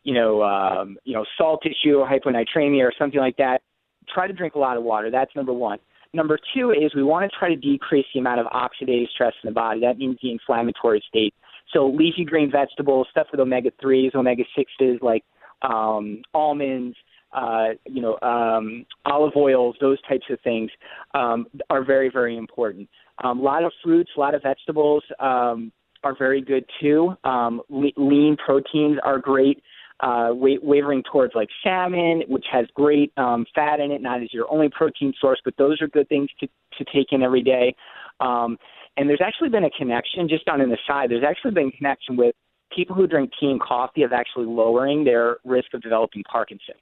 you 0.05 0.15
know, 0.15 0.43
um, 0.43 0.97
you 1.05 1.15
know, 1.15 1.25
salt 1.39 1.65
issue 1.67 1.97
or 1.97 2.09
hyponatremia 2.09 2.83
or 2.83 2.93
something 2.99 3.21
like 3.21 3.37
that. 3.39 3.63
Try 4.13 4.27
to 4.27 4.33
drink 4.33 4.55
a 4.55 4.59
lot 4.59 4.77
of 4.77 4.85
water. 4.85 5.11
That's 5.11 5.35
number 5.35 5.53
one. 5.53 5.79
Number 6.13 6.39
two 6.55 6.71
is 6.71 6.95
we 6.95 7.03
want 7.03 7.31
to 7.31 7.39
try 7.39 7.49
to 7.49 7.57
decrease 7.57 8.07
the 8.15 8.21
amount 8.21 8.41
of 8.41 8.47
oxidative 8.47 9.09
stress 9.09 9.35
in 9.43 9.49
the 9.49 9.55
body. 9.55 9.81
That 9.81 9.99
means 9.99 10.17
the 10.23 10.31
inflammatory 10.31 11.03
state. 11.09 11.35
So 11.73 11.89
leafy 11.89 12.25
green 12.25 12.51
vegetables, 12.51 13.09
stuff 13.11 13.27
with 13.33 13.41
omega 13.41 13.71
threes, 13.81 14.13
omega 14.15 14.45
sixes 14.57 14.99
like 15.03 15.25
um, 15.63 16.23
almonds, 16.33 16.97
uh, 17.33 17.69
you 17.85 18.01
know, 18.01 18.19
um, 18.23 18.87
olive 19.05 19.33
oils, 19.37 19.77
those 19.81 20.01
types 20.03 20.25
of 20.31 20.39
things 20.43 20.71
um, 21.15 21.47
are 21.71 21.85
very, 21.85 22.11
very 22.11 22.37
important. 22.37 22.89
Um, 23.23 23.41
a 23.41 23.43
lot 23.43 23.65
of 23.65 23.73
fruits, 23.83 24.11
a 24.17 24.21
lot 24.21 24.35
of 24.35 24.43
vegetables 24.43 25.03
um, 25.21 25.73
are 26.05 26.17
very 26.17 26.41
good 26.41 26.65
too. 26.81 27.15
Um, 27.25 27.63
le- 27.69 27.91
lean 27.97 28.37
proteins 28.45 28.99
are 29.03 29.19
great. 29.19 29.63
Uh, 30.01 30.29
wa- 30.31 30.59
wavering 30.63 31.03
towards 31.11 31.35
like 31.35 31.49
salmon, 31.65 32.23
which 32.29 32.45
has 32.53 32.67
great 32.75 33.11
um, 33.17 33.47
fat 33.55 33.81
in 33.81 33.91
it, 33.91 34.03
not 34.03 34.23
as 34.23 34.29
your 34.31 34.45
only 34.53 34.69
protein 34.69 35.11
source, 35.19 35.41
but 35.43 35.55
those 35.57 35.81
are 35.81 35.89
good 35.89 36.07
things 36.11 36.29
to, 36.39 36.47
to 36.77 36.85
take 36.95 37.13
in 37.13 37.23
every 37.23 37.43
day. 37.43 37.75
Um, 38.21 38.59
and 38.99 39.09
there's 39.09 39.23
actually 39.25 39.49
been 39.49 39.65
a 39.65 39.71
connection, 39.71 40.29
just 40.29 40.49
on 40.49 40.61
an 40.61 40.71
aside, 40.71 41.11
there's 41.11 41.25
actually 41.27 41.53
been 41.53 41.69
a 41.69 41.77
connection 41.79 42.15
with 42.15 42.35
people 42.75 42.95
who 42.95 43.07
drink 43.07 43.31
tea 43.41 43.47
and 43.47 43.61
coffee 43.61 44.03
of 44.03 44.13
actually 44.13 44.47
lowering 44.47 45.05
their 45.05 45.39
risk 45.45 45.73
of 45.73 45.81
developing 45.81 46.23
Parkinson's. 46.31 46.77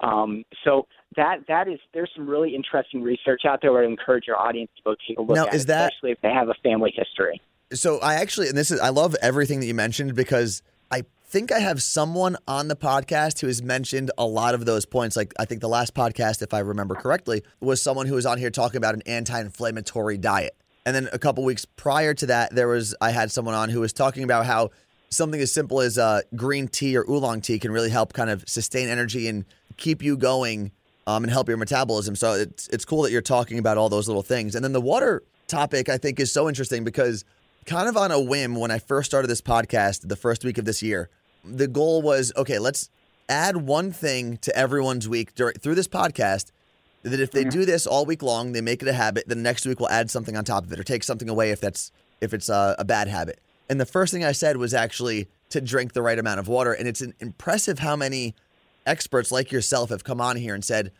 Um, 0.00 0.44
so 0.64 0.86
that 1.16 1.40
that 1.48 1.68
is 1.68 1.78
there's 1.92 2.10
some 2.14 2.28
really 2.28 2.54
interesting 2.54 3.02
research 3.02 3.42
out 3.46 3.60
there. 3.62 3.72
Where 3.72 3.82
I 3.82 3.86
encourage 3.86 4.26
your 4.26 4.38
audience 4.38 4.70
to 4.76 4.82
go 4.82 4.94
take 5.06 5.18
a 5.18 5.22
look 5.22 5.36
Now, 5.36 5.46
at, 5.46 5.54
is 5.54 5.66
that- 5.66 5.92
especially 5.92 6.12
if 6.12 6.20
they 6.22 6.30
have 6.32 6.48
a 6.48 6.54
family 6.62 6.92
history. 6.94 7.40
So 7.72 8.00
I 8.00 8.14
actually, 8.14 8.48
and 8.48 8.58
this 8.58 8.72
is, 8.72 8.80
I 8.80 8.88
love 8.88 9.14
everything 9.22 9.60
that 9.60 9.66
you 9.66 9.74
mentioned 9.74 10.16
because 10.16 10.60
I 10.90 11.04
think 11.26 11.52
I 11.52 11.60
have 11.60 11.80
someone 11.80 12.36
on 12.48 12.66
the 12.66 12.74
podcast 12.74 13.40
who 13.40 13.46
has 13.46 13.62
mentioned 13.62 14.10
a 14.18 14.26
lot 14.26 14.54
of 14.54 14.64
those 14.64 14.84
points. 14.86 15.16
Like 15.16 15.32
I 15.38 15.44
think 15.44 15.60
the 15.60 15.68
last 15.68 15.94
podcast, 15.94 16.42
if 16.42 16.52
I 16.52 16.58
remember 16.58 16.96
correctly, 16.96 17.44
was 17.60 17.80
someone 17.80 18.06
who 18.06 18.16
was 18.16 18.26
on 18.26 18.38
here 18.38 18.50
talking 18.50 18.78
about 18.78 18.96
an 18.96 19.02
anti-inflammatory 19.06 20.18
diet. 20.18 20.56
And 20.84 20.96
then 20.96 21.08
a 21.12 21.18
couple 21.18 21.44
weeks 21.44 21.64
prior 21.64 22.12
to 22.14 22.26
that, 22.26 22.52
there 22.52 22.66
was 22.66 22.96
I 23.00 23.12
had 23.12 23.30
someone 23.30 23.54
on 23.54 23.68
who 23.68 23.78
was 23.80 23.92
talking 23.92 24.24
about 24.24 24.46
how 24.46 24.70
something 25.10 25.40
as 25.40 25.52
simple 25.52 25.80
as 25.80 25.96
uh, 25.96 26.22
green 26.34 26.66
tea 26.66 26.96
or 26.96 27.04
oolong 27.08 27.40
tea 27.40 27.60
can 27.60 27.70
really 27.70 27.90
help 27.90 28.12
kind 28.12 28.30
of 28.30 28.42
sustain 28.48 28.88
energy 28.88 29.28
and 29.28 29.44
keep 29.80 30.02
you 30.02 30.16
going 30.16 30.70
um, 31.06 31.24
and 31.24 31.32
help 31.32 31.48
your 31.48 31.56
metabolism. 31.56 32.14
So 32.14 32.34
it's 32.34 32.68
it's 32.68 32.84
cool 32.84 33.02
that 33.02 33.10
you're 33.10 33.22
talking 33.22 33.58
about 33.58 33.78
all 33.78 33.88
those 33.88 34.06
little 34.06 34.22
things. 34.22 34.54
And 34.54 34.64
then 34.64 34.72
the 34.72 34.80
water 34.80 35.22
topic 35.48 35.88
I 35.88 35.98
think 35.98 36.20
is 36.20 36.32
so 36.32 36.48
interesting 36.48 36.84
because 36.84 37.24
kind 37.66 37.88
of 37.88 37.96
on 37.96 38.12
a 38.12 38.20
whim 38.20 38.54
when 38.54 38.70
I 38.70 38.78
first 38.78 39.10
started 39.10 39.28
this 39.28 39.42
podcast 39.42 40.08
the 40.08 40.16
first 40.16 40.44
week 40.44 40.58
of 40.58 40.64
this 40.64 40.82
year, 40.82 41.08
the 41.44 41.66
goal 41.66 42.02
was 42.02 42.32
okay, 42.36 42.58
let's 42.58 42.90
add 43.28 43.56
one 43.56 43.92
thing 43.92 44.36
to 44.38 44.54
everyone's 44.56 45.08
week 45.08 45.34
dur- 45.34 45.52
through 45.52 45.74
this 45.74 45.88
podcast 45.88 46.50
that 47.02 47.20
if 47.20 47.30
they 47.30 47.44
do 47.44 47.64
this 47.64 47.86
all 47.86 48.04
week 48.04 48.22
long, 48.22 48.52
they 48.52 48.60
make 48.60 48.82
it 48.82 48.88
a 48.88 48.92
habit, 48.92 49.24
then 49.26 49.42
next 49.42 49.64
week 49.64 49.80
we'll 49.80 49.88
add 49.88 50.10
something 50.10 50.36
on 50.36 50.44
top 50.44 50.64
of 50.64 50.72
it 50.72 50.78
or 50.78 50.84
take 50.84 51.02
something 51.02 51.28
away 51.28 51.50
if 51.50 51.60
that's 51.60 51.92
if 52.20 52.34
it's 52.34 52.48
a, 52.48 52.76
a 52.78 52.84
bad 52.84 53.08
habit. 53.08 53.40
And 53.70 53.80
the 53.80 53.86
first 53.86 54.12
thing 54.12 54.24
I 54.24 54.32
said 54.32 54.56
was 54.56 54.74
actually 54.74 55.28
to 55.50 55.60
drink 55.60 55.92
the 55.92 56.02
right 56.02 56.18
amount 56.18 56.40
of 56.40 56.48
water. 56.48 56.72
And 56.72 56.86
it's 56.86 57.02
impressive 57.20 57.78
how 57.78 57.96
many 57.96 58.34
experts 58.86 59.30
like 59.30 59.52
yourself 59.52 59.90
have 59.90 60.04
come 60.04 60.20
on 60.20 60.36
here 60.36 60.54
and 60.54 60.64
said 60.64 60.92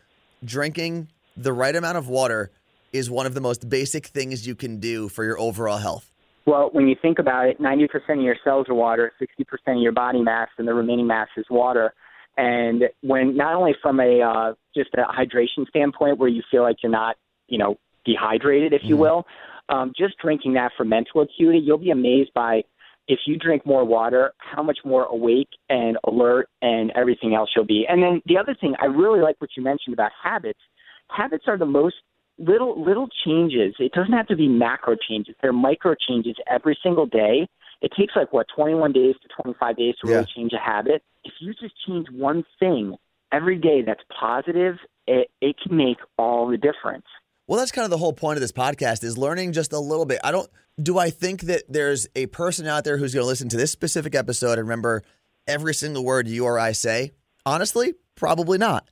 drinking 0.43 1.07
the 1.37 1.53
right 1.53 1.75
amount 1.75 1.97
of 1.97 2.07
water 2.07 2.51
is 2.93 3.09
one 3.09 3.25
of 3.25 3.33
the 3.33 3.41
most 3.41 3.69
basic 3.69 4.07
things 4.07 4.45
you 4.45 4.55
can 4.55 4.79
do 4.79 5.07
for 5.07 5.23
your 5.23 5.39
overall 5.39 5.77
health. 5.77 6.11
Well, 6.45 6.69
when 6.73 6.87
you 6.87 6.95
think 7.01 7.19
about 7.19 7.47
it, 7.47 7.61
90% 7.61 7.85
of 8.09 8.21
your 8.21 8.35
cells 8.43 8.67
are 8.67 8.73
water, 8.73 9.11
60% 9.21 9.75
of 9.75 9.81
your 9.81 9.91
body 9.91 10.21
mass, 10.21 10.49
and 10.57 10.67
the 10.67 10.73
remaining 10.73 11.07
mass 11.07 11.27
is 11.37 11.45
water. 11.49 11.93
And 12.37 12.85
when 13.01 13.37
not 13.37 13.55
only 13.55 13.75
from 13.81 13.99
a 13.99 14.21
uh, 14.21 14.53
just 14.75 14.89
a 14.95 15.03
hydration 15.03 15.67
standpoint, 15.69 16.17
where 16.17 16.29
you 16.29 16.41
feel 16.49 16.63
like 16.63 16.77
you're 16.81 16.91
not, 16.91 17.17
you 17.47 17.57
know, 17.57 17.77
dehydrated, 18.05 18.73
if 18.73 18.81
you 18.83 18.97
will, 18.97 19.25
um, 19.69 19.93
just 19.95 20.17
drinking 20.17 20.53
that 20.53 20.71
for 20.75 20.83
mental 20.83 21.21
acuity, 21.21 21.59
you'll 21.59 21.77
be 21.77 21.91
amazed 21.91 22.33
by 22.33 22.63
if 23.11 23.19
you 23.27 23.35
drink 23.37 23.65
more 23.65 23.83
water, 23.83 24.31
how 24.37 24.63
much 24.63 24.79
more 24.85 25.03
awake 25.03 25.49
and 25.69 25.97
alert 26.07 26.47
and 26.61 26.91
everything 26.95 27.35
else 27.35 27.49
you'll 27.53 27.65
be. 27.65 27.85
And 27.87 28.01
then 28.01 28.21
the 28.25 28.37
other 28.37 28.55
thing, 28.59 28.73
I 28.81 28.85
really 28.85 29.19
like 29.19 29.35
what 29.39 29.49
you 29.57 29.61
mentioned 29.61 29.93
about 29.93 30.11
habits. 30.23 30.59
Habits 31.09 31.43
are 31.47 31.57
the 31.57 31.65
most 31.65 31.95
little 32.37 32.81
little 32.81 33.09
changes. 33.25 33.75
It 33.79 33.91
doesn't 33.91 34.13
have 34.13 34.27
to 34.27 34.37
be 34.37 34.47
macro 34.47 34.95
changes. 35.09 35.35
They're 35.41 35.51
micro 35.51 35.93
changes 36.07 36.37
every 36.49 36.77
single 36.81 37.05
day. 37.05 37.49
It 37.81 37.91
takes 37.99 38.13
like 38.15 38.31
what 38.31 38.47
21 38.55 38.93
days 38.93 39.15
to 39.23 39.43
25 39.43 39.75
days 39.75 39.95
to 40.01 40.07
really 40.07 40.27
change 40.33 40.53
a 40.53 40.59
habit. 40.59 41.03
If 41.25 41.33
you 41.41 41.53
just 41.53 41.73
change 41.85 42.07
one 42.11 42.45
thing 42.61 42.95
every 43.33 43.57
day 43.57 43.81
that's 43.85 44.03
positive, 44.17 44.77
it 45.05 45.29
it 45.41 45.57
can 45.61 45.75
make 45.75 45.97
all 46.17 46.47
the 46.47 46.57
difference. 46.57 47.05
Well, 47.47 47.59
that's 47.59 47.71
kind 47.71 47.85
of 47.85 47.91
the 47.91 47.97
whole 47.97 48.13
point 48.13 48.37
of 48.37 48.41
this 48.41 48.51
podcast 48.51 49.03
is 49.03 49.17
learning 49.17 49.53
just 49.53 49.73
a 49.73 49.79
little 49.79 50.05
bit. 50.05 50.19
I 50.23 50.31
don't 50.31 50.49
do 50.81 50.97
I 50.97 51.09
think 51.09 51.41
that 51.41 51.63
there's 51.67 52.07
a 52.15 52.27
person 52.27 52.67
out 52.67 52.83
there 52.83 52.97
who's 52.97 53.13
going 53.13 53.23
to 53.23 53.27
listen 53.27 53.49
to 53.49 53.57
this 53.57 53.71
specific 53.71 54.15
episode 54.15 54.53
and 54.53 54.61
remember 54.61 55.03
every 55.47 55.73
single 55.73 56.03
word 56.03 56.27
you 56.27 56.45
or 56.45 56.57
I 56.57 56.71
say? 56.71 57.11
Honestly, 57.45 57.93
probably 58.15 58.57
not. 58.57 58.87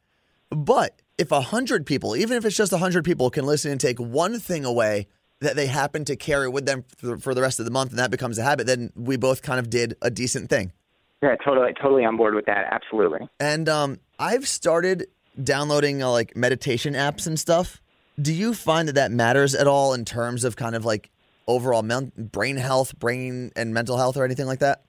But 0.49 1.01
if 1.17 1.31
a 1.31 1.41
hundred 1.41 1.85
people, 1.85 2.15
even 2.15 2.37
if 2.37 2.45
it's 2.45 2.55
just 2.55 2.73
a 2.73 2.77
hundred 2.77 3.05
people, 3.05 3.29
can 3.29 3.45
listen 3.45 3.71
and 3.71 3.79
take 3.79 3.99
one 3.99 4.39
thing 4.39 4.65
away 4.65 5.07
that 5.41 5.55
they 5.55 5.67
happen 5.67 6.03
to 6.05 6.15
carry 6.15 6.49
with 6.49 6.65
them 6.65 6.83
for, 6.97 7.33
the 7.33 7.41
rest 7.41 7.59
of 7.59 7.65
the 7.65 7.71
month, 7.71 7.91
and 7.91 7.99
that 7.99 8.11
becomes 8.11 8.37
a 8.37 8.43
habit, 8.43 8.67
then 8.67 8.91
we 8.95 9.15
both 9.15 9.41
kind 9.41 9.59
of 9.59 9.69
did 9.69 9.95
a 10.01 10.09
decent 10.09 10.49
thing. 10.49 10.73
Yeah, 11.23 11.35
totally, 11.43 11.73
totally 11.81 12.03
on 12.03 12.17
board 12.17 12.33
with 12.33 12.45
that. 12.45 12.67
Absolutely. 12.71 13.27
And 13.39 13.69
um, 13.69 13.99
I've 14.17 14.47
started 14.47 15.07
downloading 15.41 16.03
uh, 16.03 16.09
like 16.09 16.35
meditation 16.35 16.93
apps 16.93 17.27
and 17.27 17.39
stuff. 17.39 17.81
Do 18.21 18.33
you 18.33 18.53
find 18.53 18.87
that 18.87 18.95
that 18.95 19.11
matters 19.11 19.55
at 19.55 19.67
all 19.67 19.93
in 19.93 20.05
terms 20.05 20.43
of 20.43 20.55
kind 20.55 20.75
of 20.75 20.85
like 20.85 21.09
overall 21.47 21.83
men- 21.83 22.11
brain 22.17 22.57
health, 22.57 22.97
brain 22.99 23.51
and 23.55 23.73
mental 23.73 23.97
health, 23.97 24.17
or 24.17 24.25
anything 24.25 24.45
like 24.45 24.59
that? 24.59 24.83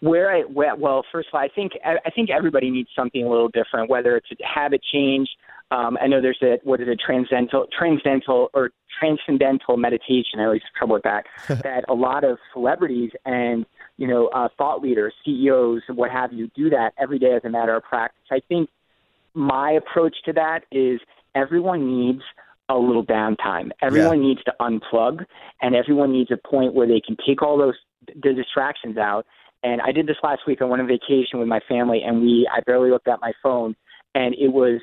Where 0.00 0.30
I 0.30 0.44
well, 0.44 1.04
first 1.10 1.28
of 1.28 1.34
all, 1.34 1.40
I 1.40 1.48
think 1.48 1.72
I 1.84 1.96
I 2.04 2.10
think 2.10 2.30
everybody 2.30 2.70
needs 2.70 2.88
something 2.96 3.24
a 3.24 3.28
little 3.28 3.48
different. 3.48 3.90
Whether 3.90 4.16
it's 4.16 4.28
a 4.30 4.46
habit 4.46 4.82
change, 4.92 5.28
um, 5.70 5.98
I 6.00 6.06
know 6.06 6.20
there's 6.20 6.38
a 6.42 6.58
what 6.64 6.80
is 6.80 6.88
it 6.88 7.00
transcendental 7.04 7.66
transcendental 7.76 8.50
or 8.54 8.70
transcendental 8.98 9.76
meditation. 9.76 10.38
I 10.38 10.44
always 10.44 10.62
have 10.62 10.72
trouble 10.78 10.94
with 10.94 11.02
that. 11.04 11.24
that 11.62 11.84
a 11.88 11.94
lot 11.94 12.24
of 12.24 12.38
celebrities 12.52 13.10
and 13.24 13.66
you 13.96 14.06
know 14.06 14.28
uh, 14.28 14.48
thought 14.56 14.80
leaders, 14.80 15.14
CEOs, 15.24 15.82
what 15.88 16.10
have 16.10 16.32
you, 16.32 16.50
do 16.54 16.70
that 16.70 16.92
every 16.98 17.18
day 17.18 17.32
as 17.34 17.42
a 17.44 17.50
matter 17.50 17.74
of 17.74 17.82
practice. 17.82 18.22
I 18.30 18.40
think 18.48 18.70
my 19.34 19.72
approach 19.72 20.16
to 20.24 20.32
that 20.34 20.60
is 20.70 21.00
everyone 21.34 21.86
needs 21.86 22.22
a 22.68 22.76
little 22.76 23.04
downtime. 23.04 23.70
Everyone 23.82 24.22
yeah. 24.22 24.28
needs 24.28 24.42
to 24.44 24.54
unplug, 24.60 25.24
and 25.62 25.74
everyone 25.74 26.12
needs 26.12 26.30
a 26.30 26.48
point 26.48 26.74
where 26.74 26.86
they 26.86 27.00
can 27.00 27.16
take 27.26 27.42
all 27.42 27.58
those 27.58 27.74
the 28.06 28.32
distractions 28.32 28.96
out. 28.96 29.26
And 29.62 29.80
I 29.80 29.92
did 29.92 30.06
this 30.06 30.16
last 30.22 30.42
week. 30.46 30.58
I 30.60 30.64
went 30.64 30.82
on 30.82 30.88
vacation 30.88 31.38
with 31.38 31.48
my 31.48 31.60
family, 31.68 32.02
and 32.06 32.20
we 32.20 32.48
I 32.52 32.60
barely 32.60 32.90
looked 32.90 33.08
at 33.08 33.20
my 33.20 33.32
phone, 33.42 33.74
and 34.14 34.34
it 34.34 34.48
was 34.48 34.80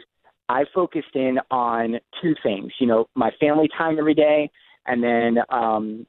I 0.50 0.66
focused 0.74 1.16
in 1.16 1.40
on 1.52 2.00
two 2.22 2.36
things. 2.42 2.74
You 2.80 2.88
know, 2.88 3.08
my 3.16 3.32
family 3.40 3.70
time 3.78 3.98
every 3.98 4.14
day, 4.14 4.50
and 4.86 5.04
then 5.04 5.38
um, 5.50 6.06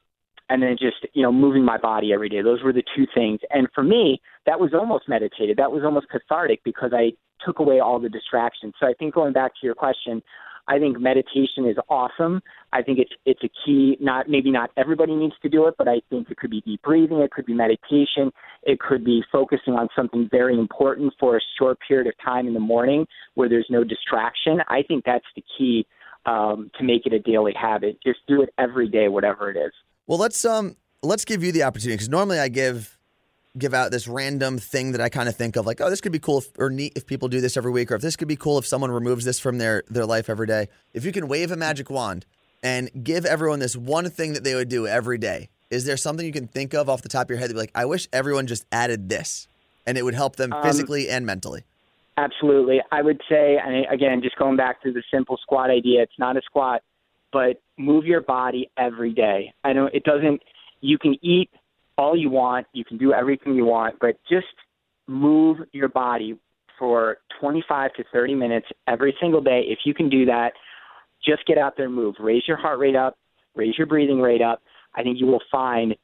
and 0.49 0.63
then 0.63 0.77
just 0.79 1.07
you 1.13 1.23
know 1.23 1.33
moving 1.33 1.65
my 1.65 1.79
body 1.79 2.13
every 2.13 2.29
day. 2.29 2.43
Those 2.43 2.63
were 2.63 2.73
the 2.73 2.83
two 2.97 3.07
things. 3.15 3.41
And 3.51 3.69
for 3.75 3.83
me, 3.83 4.21
that 4.47 4.61
was 4.61 4.73
almost 4.75 5.09
meditative. 5.09 5.57
That 5.57 5.73
was 5.73 5.83
almost 5.85 6.09
cathartic 6.09 6.63
because 6.65 6.93
I 6.93 7.13
took 7.45 7.59
away 7.59 7.81
all 7.81 7.99
the 7.99 8.09
distractions. 8.09 8.75
So 8.81 8.87
I 8.87 8.95
think 8.95 9.15
going 9.15 9.33
back 9.33 9.53
to 9.61 9.67
your 9.67 9.75
question, 9.75 10.23
I 10.67 10.79
think 10.79 10.99
meditation 10.99 11.67
is 11.67 11.77
awesome. 11.89 12.41
I 12.73 12.83
think 12.83 12.99
it's 12.99 13.13
it's 13.27 13.43
a 13.45 13.51
key. 13.65 13.97
Not 14.01 14.29
maybe 14.29 14.51
not 14.51 14.71
everybody 14.77 15.15
needs 15.15 15.35
to 15.43 15.49
do 15.49 15.67
it, 15.67 15.75
but 15.77 15.89
I 15.89 16.01
think 16.11 16.31
it 16.31 16.39
could 16.39 16.51
be 16.51 16.63
deep 16.63 16.83
breathing. 16.83 17.19
It 17.19 17.31
could 17.31 17.47
be 17.47 17.55
meditation. 17.55 18.33
It 18.63 18.81
could 18.81 19.05
be 19.05 19.23
focusing 19.31 19.75
on 19.75 19.89
something 19.95 20.29
very 20.31 20.59
important 20.59 21.13
for 21.21 21.37
a 21.37 21.41
short 21.59 21.79
period 21.87 22.07
of 22.07 22.15
time 22.25 22.47
in 22.47 22.55
the 22.55 22.61
morning 22.61 23.07
where 23.35 23.49
there's 23.49 23.67
no 23.69 23.85
distraction. 23.85 24.61
I 24.69 24.83
think 24.83 25.05
that's 25.05 25.27
the 25.37 25.45
key 25.57 25.87
um, 26.27 26.71
to 26.79 26.85
make 26.85 27.07
it 27.07 27.13
a 27.13 27.19
daily 27.19 27.53
habit. 27.61 27.99
Just 28.05 28.21
do 28.27 28.43
it 28.43 28.49
every 28.59 28.89
day, 28.89 29.09
whatever 29.09 29.51
it 29.51 29.57
is. 29.57 29.73
Well, 30.07 30.19
let's 30.19 30.45
um 30.45 30.77
let's 31.03 31.25
give 31.25 31.45
you 31.45 31.53
the 31.53 31.63
opportunity 31.63 31.97
because 31.97 32.09
normally 32.09 32.39
I 32.39 32.49
give 32.49 32.99
give 33.57 33.75
out 33.75 33.91
this 33.91 34.09
random 34.09 34.59
thing 34.59 34.93
that 34.93 35.01
I 35.01 35.09
kind 35.09 35.29
of 35.29 35.37
think 35.37 35.57
of 35.57 35.67
like, 35.67 35.81
oh, 35.81 35.89
this 35.89 36.01
could 36.01 36.13
be 36.13 36.19
cool 36.19 36.39
if, 36.39 36.49
or 36.59 36.71
neat 36.71 36.93
if 36.97 37.07
people 37.07 37.29
do 37.29 37.41
this 37.41 37.57
every 37.57 37.71
week, 37.71 37.91
or 37.93 37.95
if 37.95 38.03
this 38.03 38.17
could 38.17 38.29
be 38.29 38.37
cool 38.37 38.59
if 38.59 38.67
someone 38.67 38.91
removes 38.91 39.25
this 39.25 39.39
from 39.39 39.59
their 39.59 39.85
their 39.89 40.07
life 40.07 40.29
every 40.29 40.47
day. 40.47 40.69
If 40.93 41.05
you 41.05 41.13
can 41.13 41.29
wave 41.29 41.51
a 41.51 41.57
magic 41.57 41.91
wand 41.91 42.27
and 42.63 42.91
give 43.05 43.25
everyone 43.25 43.61
this 43.61 43.77
one 43.77 44.11
thing 44.11 44.33
that 44.33 44.45
they 44.45 44.55
would 44.55 44.69
do 44.69 44.87
every 44.87 45.19
day, 45.19 45.49
is 45.71 45.85
there 45.85 45.97
something 45.97 46.25
you 46.27 46.33
can 46.33 46.49
think 46.49 46.75
of 46.75 46.89
off 46.89 47.03
the 47.03 47.09
top 47.09 47.27
of 47.27 47.31
your 47.31 47.39
head 47.39 47.51
that 47.51 47.55
be 47.55 47.61
like, 47.61 47.73
I 47.75 47.85
wish 47.85 48.09
everyone 48.13 48.47
just 48.47 48.65
added 48.73 49.09
this, 49.09 49.49
and 49.87 49.97
it 49.97 50.03
would 50.03 50.15
help 50.15 50.37
them 50.37 50.53
um, 50.53 50.63
physically 50.63 51.09
and 51.09 51.25
mentally? 51.25 51.65
Absolutely, 52.17 52.81
I 52.93 53.03
would 53.03 53.21
say, 53.29 53.59
and 53.65 53.87
again, 53.93 54.21
just 54.23 54.37
going 54.37 54.57
back 54.57 54.83
to 54.83 54.93
the 54.93 55.03
simple 55.13 55.37
squat 55.43 55.71
idea, 55.71 56.03
it's 56.03 56.19
not 56.19 56.37
a 56.37 56.43
squat, 56.43 56.83
but 57.33 57.61
move 57.77 58.05
your 58.05 58.21
body 58.21 58.71
every 58.77 59.13
day. 59.13 59.53
I 59.65 59.73
know 59.73 59.89
it 59.93 60.05
doesn't. 60.05 60.41
You 60.81 60.99
can 60.99 61.17
eat 61.23 61.51
all 61.97 62.17
you 62.17 62.31
want. 62.31 62.67
You 62.73 62.85
can 62.85 62.99
do 62.99 63.13
everything 63.13 63.55
you 63.55 63.65
want, 63.65 63.97
but 64.01 64.19
just 64.29 64.47
move 65.07 65.59
your 65.73 65.89
body 65.89 66.39
for 66.79 67.19
25 67.41 67.93
to 67.95 68.05
30 68.13 68.35
minutes 68.35 68.67
every 68.89 69.15
single 69.21 69.41
day. 69.41 69.63
If 69.67 69.81
you 69.85 69.95
can 69.95 70.09
do 70.09 70.25
that, 70.27 70.53
just 71.25 71.47
get 71.47 71.59
out 71.59 71.75
there 71.77 71.87
and 71.87 71.95
move. 71.95 72.17
Raise 72.19 72.43
your 72.47 72.57
heart 72.57 72.79
rate 72.79 72.97
up, 72.97 73.17
raise 73.55 73.75
your 73.79 73.87
breathing 73.87 74.21
rate 74.21 74.43
up. 74.43 74.63
I 74.95 75.03
think 75.03 75.19
you 75.21 75.27
will 75.27 75.43
find 75.51 75.95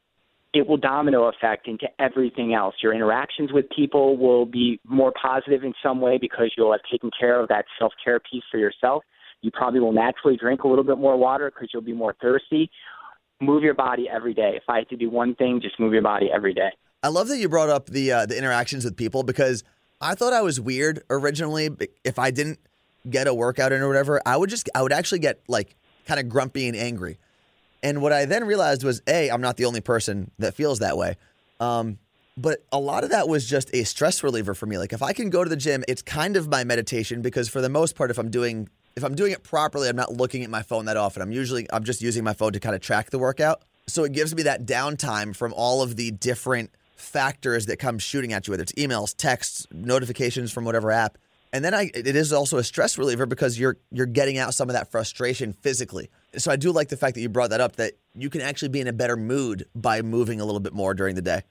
it 0.53 0.67
will 0.67 0.77
domino 0.77 1.29
effect 1.29 1.67
into 1.69 1.87
everything 1.97 2.53
else. 2.53 2.75
Your 2.83 2.93
interactions 2.93 3.53
with 3.53 3.69
people 3.69 4.17
will 4.17 4.45
be 4.45 4.81
more 4.85 5.13
positive 5.21 5.63
in 5.63 5.73
some 5.81 6.01
way 6.01 6.17
because 6.19 6.51
you'll 6.57 6.73
have 6.73 6.81
taken 6.91 7.09
care 7.17 7.39
of 7.39 7.47
that 7.47 7.63
self 7.79 7.93
care 8.03 8.19
piece 8.19 8.43
for 8.51 8.57
yourself. 8.57 9.03
You 9.41 9.49
probably 9.51 9.79
will 9.79 9.93
naturally 9.93 10.37
drink 10.37 10.63
a 10.63 10.67
little 10.67 10.83
bit 10.83 10.97
more 10.97 11.17
water 11.17 11.51
because 11.51 11.69
you'll 11.73 11.81
be 11.83 11.93
more 11.93 12.15
thirsty 12.21 12.69
move 13.41 13.63
your 13.63 13.73
body 13.73 14.07
every 14.09 14.33
day. 14.33 14.53
If 14.55 14.63
I 14.67 14.77
had 14.77 14.89
to 14.89 14.97
do 14.97 15.09
one 15.09 15.35
thing, 15.35 15.59
just 15.61 15.79
move 15.79 15.93
your 15.93 16.01
body 16.01 16.29
every 16.33 16.53
day. 16.53 16.69
I 17.03 17.07
love 17.07 17.27
that 17.29 17.39
you 17.39 17.49
brought 17.49 17.69
up 17.69 17.87
the 17.87 18.11
uh, 18.11 18.25
the 18.25 18.37
interactions 18.37 18.85
with 18.85 18.95
people 18.95 19.23
because 19.23 19.63
I 19.99 20.15
thought 20.15 20.33
I 20.33 20.41
was 20.41 20.59
weird 20.59 21.03
originally. 21.09 21.69
If 22.03 22.19
I 22.19 22.31
didn't 22.31 22.59
get 23.09 23.27
a 23.27 23.33
workout 23.33 23.71
in 23.71 23.81
or 23.81 23.87
whatever, 23.87 24.21
I 24.25 24.37
would 24.37 24.49
just 24.49 24.69
I 24.75 24.81
would 24.83 24.93
actually 24.93 25.19
get 25.19 25.41
like 25.47 25.75
kind 26.05 26.19
of 26.19 26.29
grumpy 26.29 26.67
and 26.67 26.77
angry. 26.77 27.17
And 27.83 28.01
what 28.01 28.13
I 28.13 28.25
then 28.25 28.45
realized 28.45 28.83
was, 28.83 29.01
a 29.07 29.31
I'm 29.31 29.41
not 29.41 29.57
the 29.57 29.65
only 29.65 29.81
person 29.81 30.29
that 30.37 30.53
feels 30.53 30.79
that 30.79 30.97
way. 30.97 31.17
Um, 31.59 31.97
but 32.37 32.63
a 32.71 32.79
lot 32.79 33.03
of 33.03 33.09
that 33.09 33.27
was 33.27 33.47
just 33.47 33.69
a 33.73 33.83
stress 33.83 34.23
reliever 34.23 34.53
for 34.53 34.65
me. 34.65 34.77
Like 34.77 34.93
if 34.93 35.01
I 35.01 35.13
can 35.13 35.29
go 35.29 35.43
to 35.43 35.49
the 35.49 35.55
gym, 35.55 35.83
it's 35.87 36.01
kind 36.01 36.37
of 36.37 36.47
my 36.47 36.63
meditation 36.63 37.21
because 37.21 37.49
for 37.49 37.61
the 37.61 37.69
most 37.69 37.95
part, 37.95 38.11
if 38.11 38.17
I'm 38.17 38.29
doing 38.29 38.69
if 38.95 39.03
I'm 39.03 39.15
doing 39.15 39.31
it 39.31 39.43
properly, 39.43 39.89
I'm 39.89 39.95
not 39.95 40.11
looking 40.11 40.43
at 40.43 40.49
my 40.49 40.63
phone 40.63 40.85
that 40.85 40.97
often. 40.97 41.21
I'm 41.21 41.31
usually 41.31 41.67
I'm 41.71 41.83
just 41.83 42.01
using 42.01 42.23
my 42.23 42.33
phone 42.33 42.53
to 42.53 42.59
kind 42.59 42.75
of 42.75 42.81
track 42.81 43.09
the 43.09 43.19
workout. 43.19 43.63
So 43.87 44.03
it 44.03 44.11
gives 44.11 44.35
me 44.35 44.43
that 44.43 44.65
downtime 44.65 45.35
from 45.35 45.53
all 45.53 45.81
of 45.81 45.95
the 45.95 46.11
different 46.11 46.71
factors 46.95 47.65
that 47.65 47.77
come 47.77 47.99
shooting 47.99 48.31
at 48.31 48.47
you, 48.47 48.51
whether 48.51 48.63
it's 48.63 48.73
emails, 48.73 49.15
texts, 49.15 49.67
notifications 49.71 50.51
from 50.51 50.65
whatever 50.65 50.91
app. 50.91 51.17
And 51.53 51.65
then 51.65 51.73
I, 51.73 51.91
it 51.93 52.15
is 52.15 52.31
also 52.31 52.57
a 52.57 52.63
stress 52.63 52.97
reliever 52.97 53.25
because 53.25 53.59
you're 53.59 53.77
you're 53.91 54.05
getting 54.05 54.37
out 54.37 54.53
some 54.53 54.69
of 54.69 54.73
that 54.73 54.89
frustration 54.89 55.53
physically. 55.53 56.09
So 56.37 56.51
I 56.51 56.55
do 56.55 56.71
like 56.71 56.89
the 56.89 56.97
fact 56.97 57.15
that 57.15 57.21
you 57.21 57.29
brought 57.29 57.49
that 57.49 57.59
up 57.59 57.75
that 57.75 57.93
you 58.15 58.29
can 58.29 58.41
actually 58.41 58.69
be 58.69 58.79
in 58.79 58.87
a 58.87 58.93
better 58.93 59.17
mood 59.17 59.65
by 59.75 60.01
moving 60.01 60.39
a 60.39 60.45
little 60.45 60.61
bit 60.61 60.73
more 60.73 60.93
during 60.93 61.15
the 61.15 61.21
day. 61.21 61.41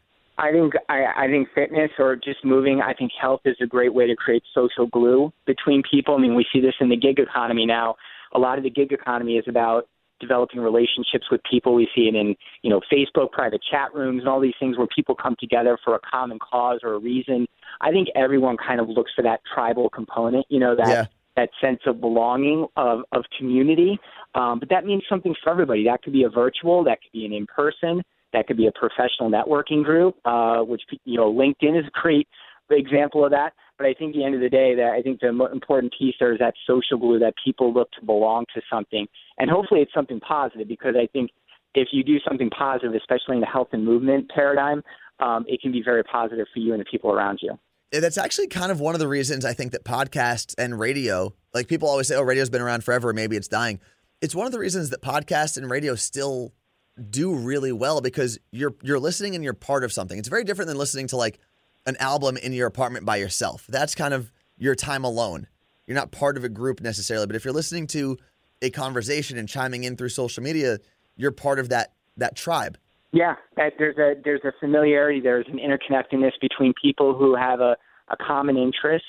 I 0.41 0.53
think 0.53 0.73
I, 0.89 1.05
I 1.17 1.27
think 1.27 1.49
fitness 1.55 1.91
or 1.99 2.17
just 2.17 2.45
moving. 2.45 2.81
I 2.81 2.95
think 2.95 3.13
health 3.21 3.43
is 3.45 3.57
a 3.61 3.67
great 3.67 3.93
way 3.93 4.07
to 4.07 4.17
create 4.17 4.43
social 4.55 4.87
glue 4.87 5.31
between 5.47 5.83
people. 5.89 6.15
I 6.15 6.19
mean, 6.19 6.35
we 6.35 6.47
see 6.51 6.61
this 6.61 6.75
in 6.81 6.89
the 6.89 6.97
gig 6.97 7.19
economy 7.19 7.67
now. 7.67 7.97
A 8.35 8.39
lot 8.39 8.57
of 8.57 8.65
the 8.65 8.71
gig 8.71 8.91
economy 8.91 9.35
is 9.35 9.45
about 9.49 9.87
developing 10.19 10.61
relationships 10.61 11.27
with 11.31 11.43
people. 11.51 11.75
We 11.75 11.89
see 11.95 12.09
it 12.09 12.15
in 12.15 12.35
you 12.63 12.71
know 12.71 12.81
Facebook 12.91 13.33
private 13.33 13.61
chat 13.71 13.95
rooms 13.95 14.21
and 14.21 14.29
all 14.29 14.41
these 14.41 14.55
things 14.59 14.79
where 14.79 14.87
people 14.97 15.15
come 15.15 15.37
together 15.39 15.79
for 15.85 15.95
a 15.95 16.01
common 16.11 16.39
cause 16.39 16.81
or 16.83 16.95
a 16.95 16.99
reason. 16.99 17.47
I 17.83 17.91
think 17.91 18.09
everyone 18.17 18.57
kind 18.57 18.81
of 18.81 18.89
looks 18.89 19.13
for 19.15 19.23
that 19.23 19.41
tribal 19.55 19.91
component. 19.91 20.47
You 20.49 20.61
know 20.61 20.75
that. 20.75 20.89
Yeah. 20.89 21.07
That 21.37 21.51
sense 21.61 21.81
of 21.87 22.01
belonging, 22.01 22.67
of, 22.77 23.03
of 23.13 23.25
community. 23.39 23.99
Um, 24.35 24.59
but 24.59 24.69
that 24.69 24.85
means 24.85 25.05
something 25.09 25.35
for 25.43 25.51
everybody. 25.51 25.85
That 25.85 26.03
could 26.03 26.13
be 26.13 26.25
a 26.25 26.29
virtual, 26.29 26.83
that 26.85 26.99
could 27.01 27.13
be 27.13 27.25
an 27.25 27.33
in 27.33 27.47
person, 27.47 28.03
that 28.33 28.47
could 28.47 28.57
be 28.57 28.67
a 28.67 28.73
professional 28.73 29.31
networking 29.31 29.85
group, 29.85 30.17
uh, 30.25 30.61
which 30.61 30.83
you 31.05 31.17
know 31.17 31.33
LinkedIn 31.33 31.79
is 31.79 31.87
a 31.87 32.01
great 32.01 32.29
example 32.71 33.25
of 33.25 33.31
that. 33.33 33.53
But 33.79 33.87
I 33.87 33.95
think 33.95 34.15
at 34.15 34.19
the 34.19 34.25
end 34.25 34.35
of 34.35 34.41
the 34.41 34.51
day, 34.51 34.75
that 34.75 34.93
I 34.93 35.03
think 35.03 35.21
the 35.21 35.29
important 35.29 35.95
piece 35.99 36.15
there 36.21 36.33
is 36.33 36.39
that 36.39 36.55
social 36.67 36.99
glue 36.99 37.19
that 37.21 37.35
people 37.43 37.73
look 37.73 37.91
to 37.93 38.05
belong 38.05 38.45
to 38.55 38.61
something, 38.71 39.07
and 39.39 39.51
hopefully 39.51 39.81
it's 39.81 39.95
something 39.95 40.21
positive. 40.21 40.69
Because 40.69 40.95
I 40.97 41.07
think 41.07 41.31
if 41.75 41.89
you 41.93 42.05
do 42.05 42.19
something 42.27 42.51
positive, 42.51 42.95
especially 42.95 43.37
in 43.37 43.41
the 43.41 43.47
health 43.47 43.69
and 43.73 43.85
movement 43.85 44.31
paradigm, 44.35 44.83
um, 45.21 45.45
it 45.49 45.61
can 45.61 45.73
be 45.73 45.83
very 45.83 46.03
positive 46.05 46.47
for 46.53 46.61
you 46.61 46.73
and 46.73 46.81
the 46.81 46.85
people 46.85 47.11
around 47.11 47.41
you. 47.43 47.59
That's 47.93 48.19
actually 48.19 48.47
kind 48.47 48.71
of 48.71 48.81
one 48.81 48.95
of 48.95 49.01
the 49.01 49.09
reasons 49.09 49.45
I 49.45 49.53
think 49.53 49.73
that 49.73 49.85
podcasts 49.85 50.55
and 50.57 50.79
radio, 50.79 51.35
like 51.53 51.67
people 51.67 51.89
always 51.89 52.07
say, 52.07 52.17
oh, 52.17 52.23
radio's 52.23 52.51
been 52.51 52.63
around 52.63 52.85
forever, 52.85 53.13
maybe 53.13 53.37
it's 53.37 53.49
dying. 53.49 53.81
It's 54.21 54.35
one 54.35 54.47
of 54.47 54.53
the 54.53 54.59
reasons 54.59 54.91
that 54.91 55.03
podcasts 55.03 55.57
and 55.57 55.69
radio 55.69 55.95
still 55.97 56.53
do 57.01 57.35
really 57.35 57.73
well 57.73 58.01
because 58.01 58.39
you're 58.51 58.75
you're 58.83 58.99
listening 58.99 59.35
and 59.35 59.43
you're 59.43 59.55
part 59.55 59.85
of 59.85 59.93
something. 59.93 60.19
It's 60.19 60.29
very 60.29 60.45
different 60.45 60.69
than 60.69 60.79
listening 60.79 61.07
to 61.09 61.17
like 61.17 61.39
an 61.87 61.97
album 61.97 62.37
in 62.37 62.53
your 62.53 62.67
apartment 62.67 63.07
by 63.07 63.17
yourself. 63.17 63.67
That's 63.69 63.95
kind 63.95 64.15
of 64.15 64.31
your 64.59 64.75
time 64.75 65.05
alone. 65.05 65.47
You're 65.87 65.97
not 65.97 66.13
part 66.13 66.37
of 66.37 66.45
a 66.45 66.49
group 66.49 66.81
necessarily, 66.81 67.27
but 67.27 67.37
if 67.37 67.45
you're 67.45 67.55
listening 67.55 67.87
to 67.89 68.19
a 68.63 68.71
conversation 68.71 69.39
and 69.39 69.49
chiming 69.49 69.85
in 69.85 69.97
through 69.97 70.11
social 70.11 70.43
media, 70.43 70.79
you're 71.17 71.33
part 71.33 71.59
of 71.59 71.71
that 71.71 71.95
that 72.17 72.37
tribe. 72.37 72.77
Yeah, 73.13 73.35
there's 73.57 73.99
a 73.99 74.15
there's 74.23 74.43
a 74.45 74.53
familiarity. 74.61 75.21
There's 75.21 75.47
an 75.49 75.59
interconnectedness 75.59 76.33
between 76.41 76.75
people 76.81 77.15
who 77.15 77.35
have 77.35 77.61
a, 77.61 77.77
a 78.09 78.17
common 78.17 78.57
interest, 78.57 79.05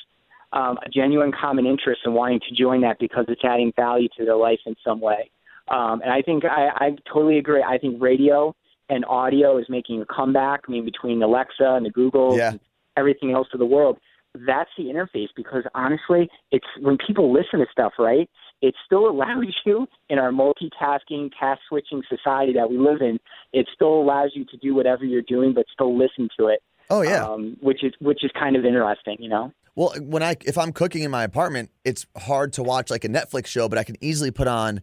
um, 0.54 0.80
a 0.84 0.90
genuine 0.90 1.32
common 1.32 1.68
interest, 1.68 2.02
in 2.06 2.14
wanting 2.14 2.40
to 2.50 2.56
join 2.56 2.82
that 2.82 2.98
because 3.00 3.26
it's 3.28 3.44
adding 3.44 3.72
value 3.76 4.08
to 4.18 4.26
their 4.26 4.38
life 4.38 4.60
in 4.66 4.76
some 4.84 5.02
way. 5.02 5.30
Um, 5.72 6.02
and 6.02 6.12
I 6.12 6.22
think 6.22 6.44
I, 6.46 6.70
I 6.76 6.90
totally 7.12 7.38
agree. 7.38 7.64
I 7.64 7.78
think 7.78 8.02
radio 8.02 8.54
and 8.90 9.06
audio 9.06 9.58
is 9.58 9.66
making 9.70 10.02
a 10.02 10.06
comeback. 10.06 10.62
I 10.68 10.72
mean, 10.72 10.84
between 10.84 11.24
Alexa 11.24 11.64
and 11.64 11.86
the 11.86 11.90
Google 11.90 12.38
yeah. 12.38 12.52
and 12.52 12.60
everything 12.98 13.32
else 13.32 13.48
of 13.54 13.60
the 13.60 13.66
world, 13.66 13.98
that's 14.46 14.70
the 14.78 14.84
interface. 14.86 15.30
Because 15.36 15.64
honestly, 15.74 16.30
it's 16.52 16.66
when 16.82 16.98
people 17.06 17.32
listen 17.32 17.60
to 17.60 17.66
stuff, 17.72 17.94
right? 17.98 18.30
It 18.62 18.76
still 18.86 19.08
allows 19.10 19.56
you 19.66 19.88
in 20.10 20.20
our 20.20 20.32
multitasking, 20.32 21.32
task 21.40 21.62
switching 21.70 22.04
society 22.10 22.52
that 22.54 22.70
we 22.70 22.78
live 22.78 23.02
in. 23.02 23.18
It 23.54 23.68
still 23.74 23.94
allows 24.02 24.32
you 24.34 24.44
to 24.46 24.58
do 24.58 24.76
whatever 24.76 25.06
you're 25.06 25.22
doing, 25.22 25.54
but 25.54 25.66
still 25.74 25.98
listen 25.98 26.28
to 26.38 26.48
it. 26.48 26.62
Oh 26.90 27.02
yeah, 27.02 27.26
um, 27.26 27.56
which 27.62 27.86
is 27.86 27.94
which 28.02 28.22
is 28.26 28.32
kind 28.38 28.58
of 28.58 28.66
interesting, 28.66 29.16
you 29.20 29.30
know. 29.30 29.54
Well, 29.76 29.94
when 30.02 30.22
I 30.22 30.36
if 30.42 30.58
I'm 30.58 30.74
cooking 30.74 31.04
in 31.04 31.12
my 31.12 31.24
apartment, 31.24 31.72
it's 31.86 32.06
hard 32.18 32.52
to 32.54 32.64
watch 32.64 32.90
like 32.92 33.06
a 33.06 33.08
Netflix 33.08 33.46
show, 33.46 33.70
but 33.70 33.78
I 33.78 33.86
can 33.86 33.96
easily 34.02 34.32
put 34.32 34.48
on 34.50 34.82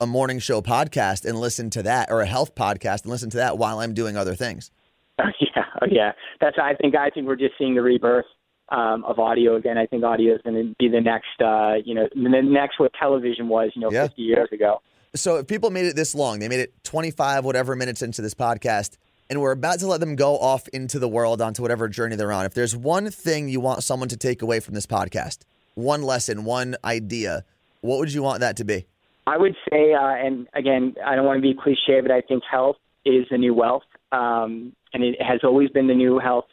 a 0.00 0.06
morning 0.06 0.38
show 0.38 0.60
podcast 0.60 1.24
and 1.24 1.38
listen 1.38 1.70
to 1.70 1.82
that, 1.82 2.10
or 2.10 2.20
a 2.20 2.26
health 2.26 2.54
podcast 2.54 3.02
and 3.02 3.10
listen 3.10 3.30
to 3.30 3.36
that 3.38 3.58
while 3.58 3.78
I'm 3.78 3.94
doing 3.94 4.16
other 4.16 4.34
things. 4.34 4.70
Uh, 5.18 5.24
yeah, 5.40 5.64
oh, 5.80 5.86
yeah. 5.90 6.12
That's 6.40 6.56
I 6.60 6.74
think 6.74 6.96
I 6.96 7.10
think 7.10 7.26
we're 7.26 7.36
just 7.36 7.54
seeing 7.58 7.74
the 7.74 7.82
rebirth 7.82 8.26
um, 8.70 9.04
of 9.04 9.18
audio 9.18 9.56
again. 9.56 9.78
I 9.78 9.86
think 9.86 10.04
audio 10.04 10.34
is 10.34 10.40
going 10.42 10.56
to 10.56 10.74
be 10.78 10.88
the 10.88 11.00
next, 11.00 11.40
uh, 11.40 11.74
you 11.84 11.94
know, 11.94 12.08
the 12.14 12.42
next 12.42 12.80
what 12.80 12.92
television 12.98 13.48
was, 13.48 13.70
you 13.74 13.82
know, 13.82 13.90
yeah. 13.90 14.06
50 14.08 14.22
years 14.22 14.48
ago. 14.52 14.80
So 15.14 15.36
if 15.36 15.46
people 15.46 15.70
made 15.70 15.86
it 15.86 15.94
this 15.94 16.14
long, 16.14 16.40
they 16.40 16.48
made 16.48 16.60
it 16.60 16.72
25 16.82 17.44
whatever 17.44 17.76
minutes 17.76 18.02
into 18.02 18.20
this 18.20 18.34
podcast, 18.34 18.96
and 19.30 19.40
we're 19.40 19.52
about 19.52 19.78
to 19.78 19.86
let 19.86 20.00
them 20.00 20.16
go 20.16 20.36
off 20.38 20.66
into 20.68 20.98
the 20.98 21.08
world 21.08 21.40
onto 21.40 21.62
whatever 21.62 21.88
journey 21.88 22.16
they're 22.16 22.32
on. 22.32 22.44
If 22.44 22.54
there's 22.54 22.76
one 22.76 23.10
thing 23.10 23.48
you 23.48 23.60
want 23.60 23.84
someone 23.84 24.08
to 24.08 24.16
take 24.16 24.42
away 24.42 24.58
from 24.60 24.74
this 24.74 24.86
podcast, 24.86 25.40
one 25.74 26.02
lesson, 26.02 26.44
one 26.44 26.76
idea, 26.84 27.44
what 27.80 27.98
would 27.98 28.12
you 28.12 28.22
want 28.22 28.40
that 28.40 28.56
to 28.56 28.64
be? 28.64 28.86
I 29.26 29.38
would 29.38 29.56
say, 29.70 29.94
uh, 29.94 30.14
and 30.14 30.46
again, 30.54 30.94
I 31.04 31.16
don't 31.16 31.24
want 31.24 31.38
to 31.38 31.42
be 31.42 31.54
cliche, 31.54 32.00
but 32.00 32.10
I 32.10 32.20
think 32.20 32.42
health 32.50 32.76
is 33.04 33.26
the 33.30 33.38
new 33.38 33.54
wealth, 33.54 33.84
um, 34.12 34.74
and 34.92 35.02
it 35.02 35.20
has 35.20 35.40
always 35.42 35.70
been 35.70 35.86
the 35.86 35.94
new 35.94 36.18
health, 36.18 36.46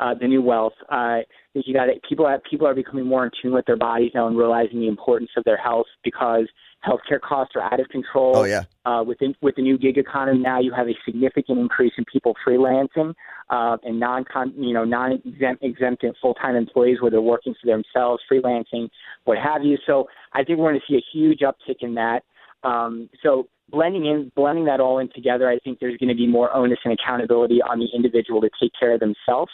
uh, 0.00 0.14
the 0.14 0.26
new 0.26 0.42
wealth. 0.42 0.74
Uh, 0.90 1.18
you 1.54 1.74
got 1.74 1.88
people. 2.08 2.26
Are, 2.26 2.40
people 2.48 2.66
are 2.66 2.74
becoming 2.74 3.06
more 3.06 3.24
in 3.24 3.30
tune 3.42 3.52
with 3.52 3.66
their 3.66 3.76
bodies 3.76 4.12
now 4.14 4.26
and 4.28 4.36
realizing 4.36 4.80
the 4.80 4.88
importance 4.88 5.30
of 5.36 5.44
their 5.44 5.56
health 5.56 5.86
because 6.04 6.48
healthcare 6.86 7.20
costs 7.20 7.54
are 7.56 7.62
out 7.62 7.80
of 7.80 7.88
control. 7.88 8.36
Oh 8.36 8.44
yeah. 8.44 8.64
Uh, 8.84 9.02
with 9.02 9.18
the, 9.18 9.34
with 9.42 9.56
the 9.56 9.62
new 9.62 9.76
gig 9.76 9.98
economy 9.98 10.38
now, 10.38 10.60
you 10.60 10.72
have 10.72 10.86
a 10.88 10.94
significant 11.04 11.58
increase 11.58 11.92
in 11.98 12.04
people 12.12 12.34
freelancing 12.46 13.12
uh, 13.50 13.76
and 13.82 13.98
non 13.98 14.24
you 14.56 14.72
know 14.72 14.84
non 14.84 15.20
exempt 15.60 16.04
full 16.20 16.34
time 16.34 16.54
employees 16.54 16.98
where 17.00 17.10
they're 17.10 17.20
working 17.20 17.54
for 17.60 17.66
themselves, 17.66 18.22
freelancing, 18.30 18.88
what 19.24 19.38
have 19.38 19.64
you. 19.64 19.76
So 19.86 20.06
I 20.32 20.44
think 20.44 20.58
we're 20.58 20.70
going 20.70 20.80
to 20.80 20.92
see 20.92 20.98
a 20.98 21.04
huge 21.12 21.40
uptick 21.40 21.76
in 21.80 21.94
that. 21.94 22.22
Um, 22.62 23.08
so 23.22 23.48
blending 23.70 24.06
in 24.06 24.32
blending 24.34 24.66
that 24.66 24.80
all 24.80 24.98
in 24.98 25.10
together, 25.12 25.48
I 25.48 25.58
think 25.58 25.80
there's 25.80 25.96
going 25.98 26.08
to 26.08 26.14
be 26.14 26.26
more 26.26 26.54
onus 26.54 26.78
and 26.84 26.92
accountability 26.92 27.60
on 27.62 27.78
the 27.78 27.88
individual 27.94 28.40
to 28.40 28.50
take 28.60 28.72
care 28.78 28.94
of 28.94 29.00
themselves 29.00 29.52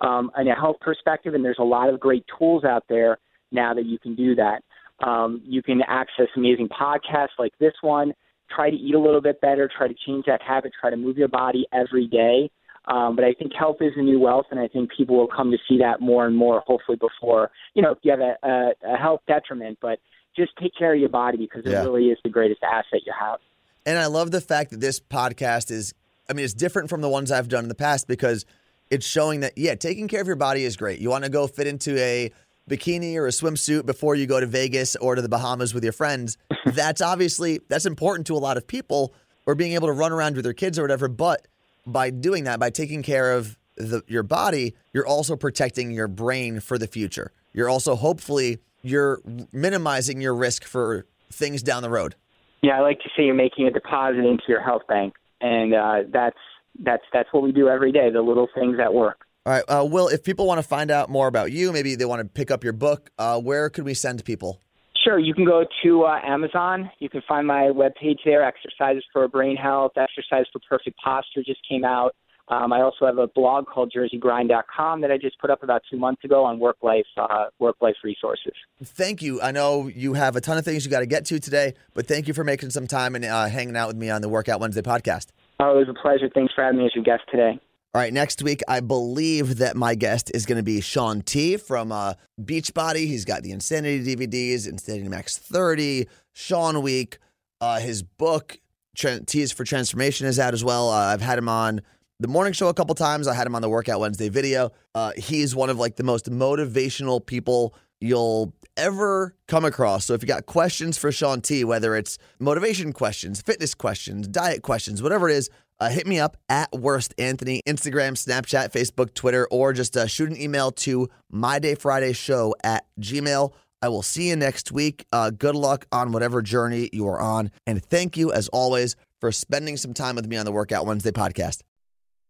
um, 0.00 0.30
in 0.38 0.48
a 0.48 0.54
health 0.54 0.76
perspective. 0.80 1.34
And 1.34 1.44
there's 1.44 1.58
a 1.58 1.64
lot 1.64 1.88
of 1.88 2.00
great 2.00 2.24
tools 2.38 2.64
out 2.64 2.84
there 2.88 3.18
now 3.50 3.74
that 3.74 3.84
you 3.84 3.98
can 3.98 4.14
do 4.14 4.34
that. 4.36 4.62
Um, 5.06 5.42
you 5.44 5.62
can 5.62 5.80
access 5.86 6.28
amazing 6.36 6.68
podcasts 6.68 7.38
like 7.38 7.52
this 7.58 7.74
one. 7.80 8.12
Try 8.54 8.70
to 8.70 8.76
eat 8.76 8.94
a 8.94 9.00
little 9.00 9.20
bit 9.20 9.40
better. 9.40 9.68
Try 9.76 9.88
to 9.88 9.94
change 10.06 10.26
that 10.26 10.42
habit. 10.42 10.72
Try 10.80 10.90
to 10.90 10.96
move 10.96 11.16
your 11.16 11.28
body 11.28 11.66
every 11.72 12.06
day. 12.06 12.50
Um, 12.86 13.14
but 13.14 13.24
I 13.24 13.32
think 13.32 13.52
health 13.54 13.76
is 13.80 13.92
the 13.96 14.02
new 14.02 14.18
wealth, 14.18 14.46
and 14.50 14.58
I 14.58 14.66
think 14.66 14.90
people 14.96 15.16
will 15.16 15.28
come 15.28 15.52
to 15.52 15.58
see 15.68 15.78
that 15.78 16.00
more 16.00 16.26
and 16.26 16.36
more. 16.36 16.62
Hopefully, 16.66 16.98
before 16.98 17.50
you 17.74 17.82
know, 17.82 17.92
if 17.92 17.98
you 18.02 18.10
have 18.10 18.20
a, 18.20 18.36
a, 18.42 18.94
a 18.94 18.96
health 18.96 19.20
detriment, 19.28 19.78
but 19.80 20.00
just 20.36 20.50
take 20.60 20.72
care 20.76 20.92
of 20.92 20.98
your 20.98 21.08
body 21.08 21.36
because 21.38 21.64
it 21.64 21.76
really 21.76 22.06
is 22.06 22.18
the 22.24 22.30
greatest 22.30 22.60
asset 22.62 23.00
you 23.06 23.12
have. 23.18 23.38
And 23.86 23.98
I 23.98 24.06
love 24.06 24.30
the 24.30 24.40
fact 24.40 24.70
that 24.70 24.80
this 24.80 24.98
podcast 24.98 25.70
is. 25.70 25.94
I 26.28 26.34
mean, 26.34 26.44
it's 26.44 26.54
different 26.54 26.88
from 26.88 27.02
the 27.02 27.08
ones 27.08 27.30
I've 27.30 27.48
done 27.48 27.64
in 27.64 27.68
the 27.68 27.74
past 27.74 28.08
because 28.08 28.46
it's 28.92 29.06
showing 29.06 29.40
that 29.40 29.56
yeah, 29.56 29.74
taking 29.74 30.06
care 30.06 30.20
of 30.20 30.26
your 30.26 30.36
body 30.36 30.64
is 30.64 30.76
great. 30.76 31.00
You 31.00 31.08
want 31.08 31.24
to 31.24 31.30
go 31.30 31.46
fit 31.46 31.66
into 31.66 31.98
a 31.98 32.30
bikini 32.68 33.16
or 33.16 33.26
a 33.26 33.30
swimsuit 33.30 33.86
before 33.86 34.14
you 34.14 34.26
go 34.26 34.38
to 34.38 34.46
Vegas 34.46 34.96
or 34.96 35.14
to 35.14 35.22
the 35.22 35.30
Bahamas 35.30 35.72
with 35.72 35.82
your 35.82 35.94
friends. 35.94 36.36
that's 36.66 37.00
obviously 37.00 37.58
that's 37.68 37.86
important 37.86 38.26
to 38.26 38.34
a 38.34 38.38
lot 38.38 38.58
of 38.58 38.66
people 38.66 39.14
or 39.46 39.54
being 39.54 39.72
able 39.72 39.86
to 39.86 39.94
run 39.94 40.12
around 40.12 40.36
with 40.36 40.44
their 40.44 40.52
kids 40.52 40.78
or 40.78 40.82
whatever, 40.82 41.08
but 41.08 41.48
by 41.86 42.10
doing 42.10 42.44
that, 42.44 42.60
by 42.60 42.68
taking 42.68 43.02
care 43.02 43.32
of 43.32 43.58
the, 43.76 44.02
your 44.06 44.22
body, 44.22 44.76
you're 44.92 45.06
also 45.06 45.36
protecting 45.36 45.90
your 45.90 46.06
brain 46.06 46.60
for 46.60 46.76
the 46.76 46.86
future. 46.86 47.32
You're 47.54 47.70
also 47.70 47.96
hopefully 47.96 48.58
you're 48.82 49.20
minimizing 49.52 50.20
your 50.20 50.34
risk 50.34 50.64
for 50.64 51.06
things 51.32 51.62
down 51.62 51.82
the 51.82 51.90
road. 51.90 52.14
Yeah, 52.60 52.76
I 52.76 52.80
like 52.82 53.00
to 53.00 53.08
say 53.16 53.24
you're 53.24 53.34
making 53.34 53.66
a 53.66 53.70
deposit 53.70 54.18
into 54.18 54.44
your 54.48 54.62
health 54.62 54.82
bank, 54.86 55.14
and 55.40 55.74
uh, 55.74 56.02
that's 56.12 56.36
that's 56.80 57.04
that's 57.12 57.28
what 57.32 57.42
we 57.42 57.52
do 57.52 57.68
every 57.68 57.92
day. 57.92 58.10
The 58.10 58.22
little 58.22 58.48
things 58.54 58.76
that 58.78 58.92
work. 58.92 59.24
All 59.44 59.52
right, 59.52 59.64
uh, 59.66 59.84
Will. 59.84 60.08
If 60.08 60.22
people 60.22 60.46
want 60.46 60.58
to 60.58 60.66
find 60.66 60.90
out 60.90 61.10
more 61.10 61.26
about 61.26 61.50
you, 61.50 61.72
maybe 61.72 61.96
they 61.96 62.04
want 62.04 62.20
to 62.20 62.24
pick 62.24 62.50
up 62.50 62.62
your 62.62 62.72
book. 62.72 63.10
Uh, 63.18 63.40
where 63.40 63.70
could 63.70 63.84
we 63.84 63.94
send 63.94 64.24
people? 64.24 64.60
Sure, 65.04 65.18
you 65.18 65.34
can 65.34 65.44
go 65.44 65.64
to 65.82 66.04
uh, 66.04 66.20
Amazon. 66.24 66.88
You 67.00 67.08
can 67.08 67.22
find 67.26 67.46
my 67.46 67.64
webpage 67.64 68.18
there. 68.24 68.44
Exercises 68.44 69.04
for 69.12 69.26
brain 69.26 69.56
health, 69.56 69.92
exercise 69.96 70.44
for 70.52 70.60
perfect 70.68 70.96
posture 70.98 71.42
just 71.44 71.60
came 71.68 71.84
out. 71.84 72.14
Um, 72.48 72.72
I 72.72 72.82
also 72.82 73.06
have 73.06 73.18
a 73.18 73.26
blog 73.28 73.66
called 73.66 73.92
JerseyGrind.com 73.96 75.00
that 75.00 75.10
I 75.10 75.16
just 75.16 75.38
put 75.38 75.50
up 75.50 75.62
about 75.62 75.82
two 75.90 75.96
months 75.96 76.22
ago 76.24 76.44
on 76.44 76.58
work 76.58 76.76
life 76.82 77.06
uh, 77.16 77.46
work 77.58 77.76
life 77.80 77.96
resources. 78.04 78.52
Thank 78.84 79.22
you. 79.22 79.40
I 79.40 79.52
know 79.52 79.88
you 79.88 80.14
have 80.14 80.36
a 80.36 80.40
ton 80.40 80.58
of 80.58 80.64
things 80.64 80.84
you 80.84 80.90
got 80.90 81.00
to 81.00 81.06
get 81.06 81.24
to 81.26 81.40
today, 81.40 81.74
but 81.94 82.06
thank 82.06 82.28
you 82.28 82.34
for 82.34 82.44
making 82.44 82.70
some 82.70 82.86
time 82.86 83.14
and 83.14 83.24
uh, 83.24 83.46
hanging 83.46 83.76
out 83.76 83.88
with 83.88 83.96
me 83.96 84.10
on 84.10 84.22
the 84.22 84.28
Workout 84.28 84.60
Wednesday 84.60 84.82
podcast. 84.82 85.26
Oh, 85.64 85.76
it 85.76 85.86
was 85.86 85.88
a 85.88 85.94
pleasure. 85.94 86.28
Thanks 86.28 86.52
for 86.52 86.64
having 86.64 86.80
me 86.80 86.86
as 86.86 86.94
your 86.94 87.04
guest 87.04 87.22
today. 87.30 87.56
All 87.94 88.00
right, 88.00 88.12
next 88.12 88.42
week, 88.42 88.62
I 88.66 88.80
believe 88.80 89.58
that 89.58 89.76
my 89.76 89.94
guest 89.94 90.28
is 90.34 90.44
going 90.44 90.56
to 90.56 90.64
be 90.64 90.80
Shaun 90.80 91.22
T 91.22 91.56
from 91.56 91.92
uh, 91.92 92.14
Beachbody. 92.40 93.06
He's 93.06 93.24
got 93.24 93.44
the 93.44 93.52
Insanity 93.52 94.16
DVDs, 94.16 94.66
Insanity 94.66 95.08
Max 95.08 95.38
30, 95.38 96.08
Shaun 96.32 96.82
Week. 96.82 97.18
Uh, 97.60 97.78
his 97.78 98.02
book, 98.02 98.58
T's 98.96 99.52
for 99.52 99.62
Transformation, 99.62 100.26
is 100.26 100.40
out 100.40 100.52
as 100.52 100.64
well. 100.64 100.88
Uh, 100.88 100.96
I've 100.96 101.20
had 101.20 101.38
him 101.38 101.48
on 101.48 101.80
the 102.18 102.26
morning 102.26 102.54
show 102.54 102.66
a 102.66 102.74
couple 102.74 102.96
times. 102.96 103.28
I 103.28 103.34
had 103.34 103.46
him 103.46 103.54
on 103.54 103.62
the 103.62 103.68
Workout 103.68 104.00
Wednesday 104.00 104.30
video. 104.30 104.72
Uh, 104.96 105.12
he's 105.16 105.54
one 105.54 105.70
of 105.70 105.78
like 105.78 105.94
the 105.94 106.02
most 106.02 106.28
motivational 106.28 107.24
people 107.24 107.76
you'll 108.02 108.52
ever 108.76 109.34
come 109.48 109.64
across. 109.64 110.06
So 110.06 110.14
if 110.14 110.22
you 110.22 110.28
got 110.28 110.46
questions 110.46 110.98
for 110.98 111.12
Shaun 111.12 111.40
T, 111.40 111.64
whether 111.64 111.94
it's 111.94 112.18
motivation 112.38 112.92
questions, 112.92 113.40
fitness 113.42 113.74
questions, 113.74 114.26
diet 114.28 114.62
questions, 114.62 115.02
whatever 115.02 115.28
it 115.28 115.36
is, 115.36 115.50
uh, 115.80 115.88
hit 115.88 116.06
me 116.06 116.18
up 116.20 116.36
at 116.48 116.70
Worst 116.72 117.12
Anthony, 117.18 117.60
Instagram, 117.66 118.12
Snapchat, 118.12 118.72
Facebook, 118.72 119.14
Twitter, 119.14 119.48
or 119.50 119.72
just 119.72 119.96
uh, 119.96 120.06
shoot 120.06 120.30
an 120.30 120.40
email 120.40 120.70
to 120.70 121.08
mydayfridayshow 121.32 122.52
at 122.62 122.86
gmail. 123.00 123.52
I 123.82 123.88
will 123.88 124.02
see 124.02 124.28
you 124.28 124.36
next 124.36 124.70
week. 124.70 125.04
Uh, 125.12 125.30
good 125.30 125.56
luck 125.56 125.86
on 125.90 126.12
whatever 126.12 126.40
journey 126.40 126.88
you 126.92 127.08
are 127.08 127.20
on. 127.20 127.50
And 127.66 127.84
thank 127.84 128.16
you, 128.16 128.32
as 128.32 128.46
always, 128.48 128.94
for 129.20 129.32
spending 129.32 129.76
some 129.76 129.92
time 129.92 130.14
with 130.14 130.28
me 130.28 130.36
on 130.36 130.44
the 130.44 130.52
Workout 130.52 130.86
Wednesday 130.86 131.10
podcast. 131.10 131.62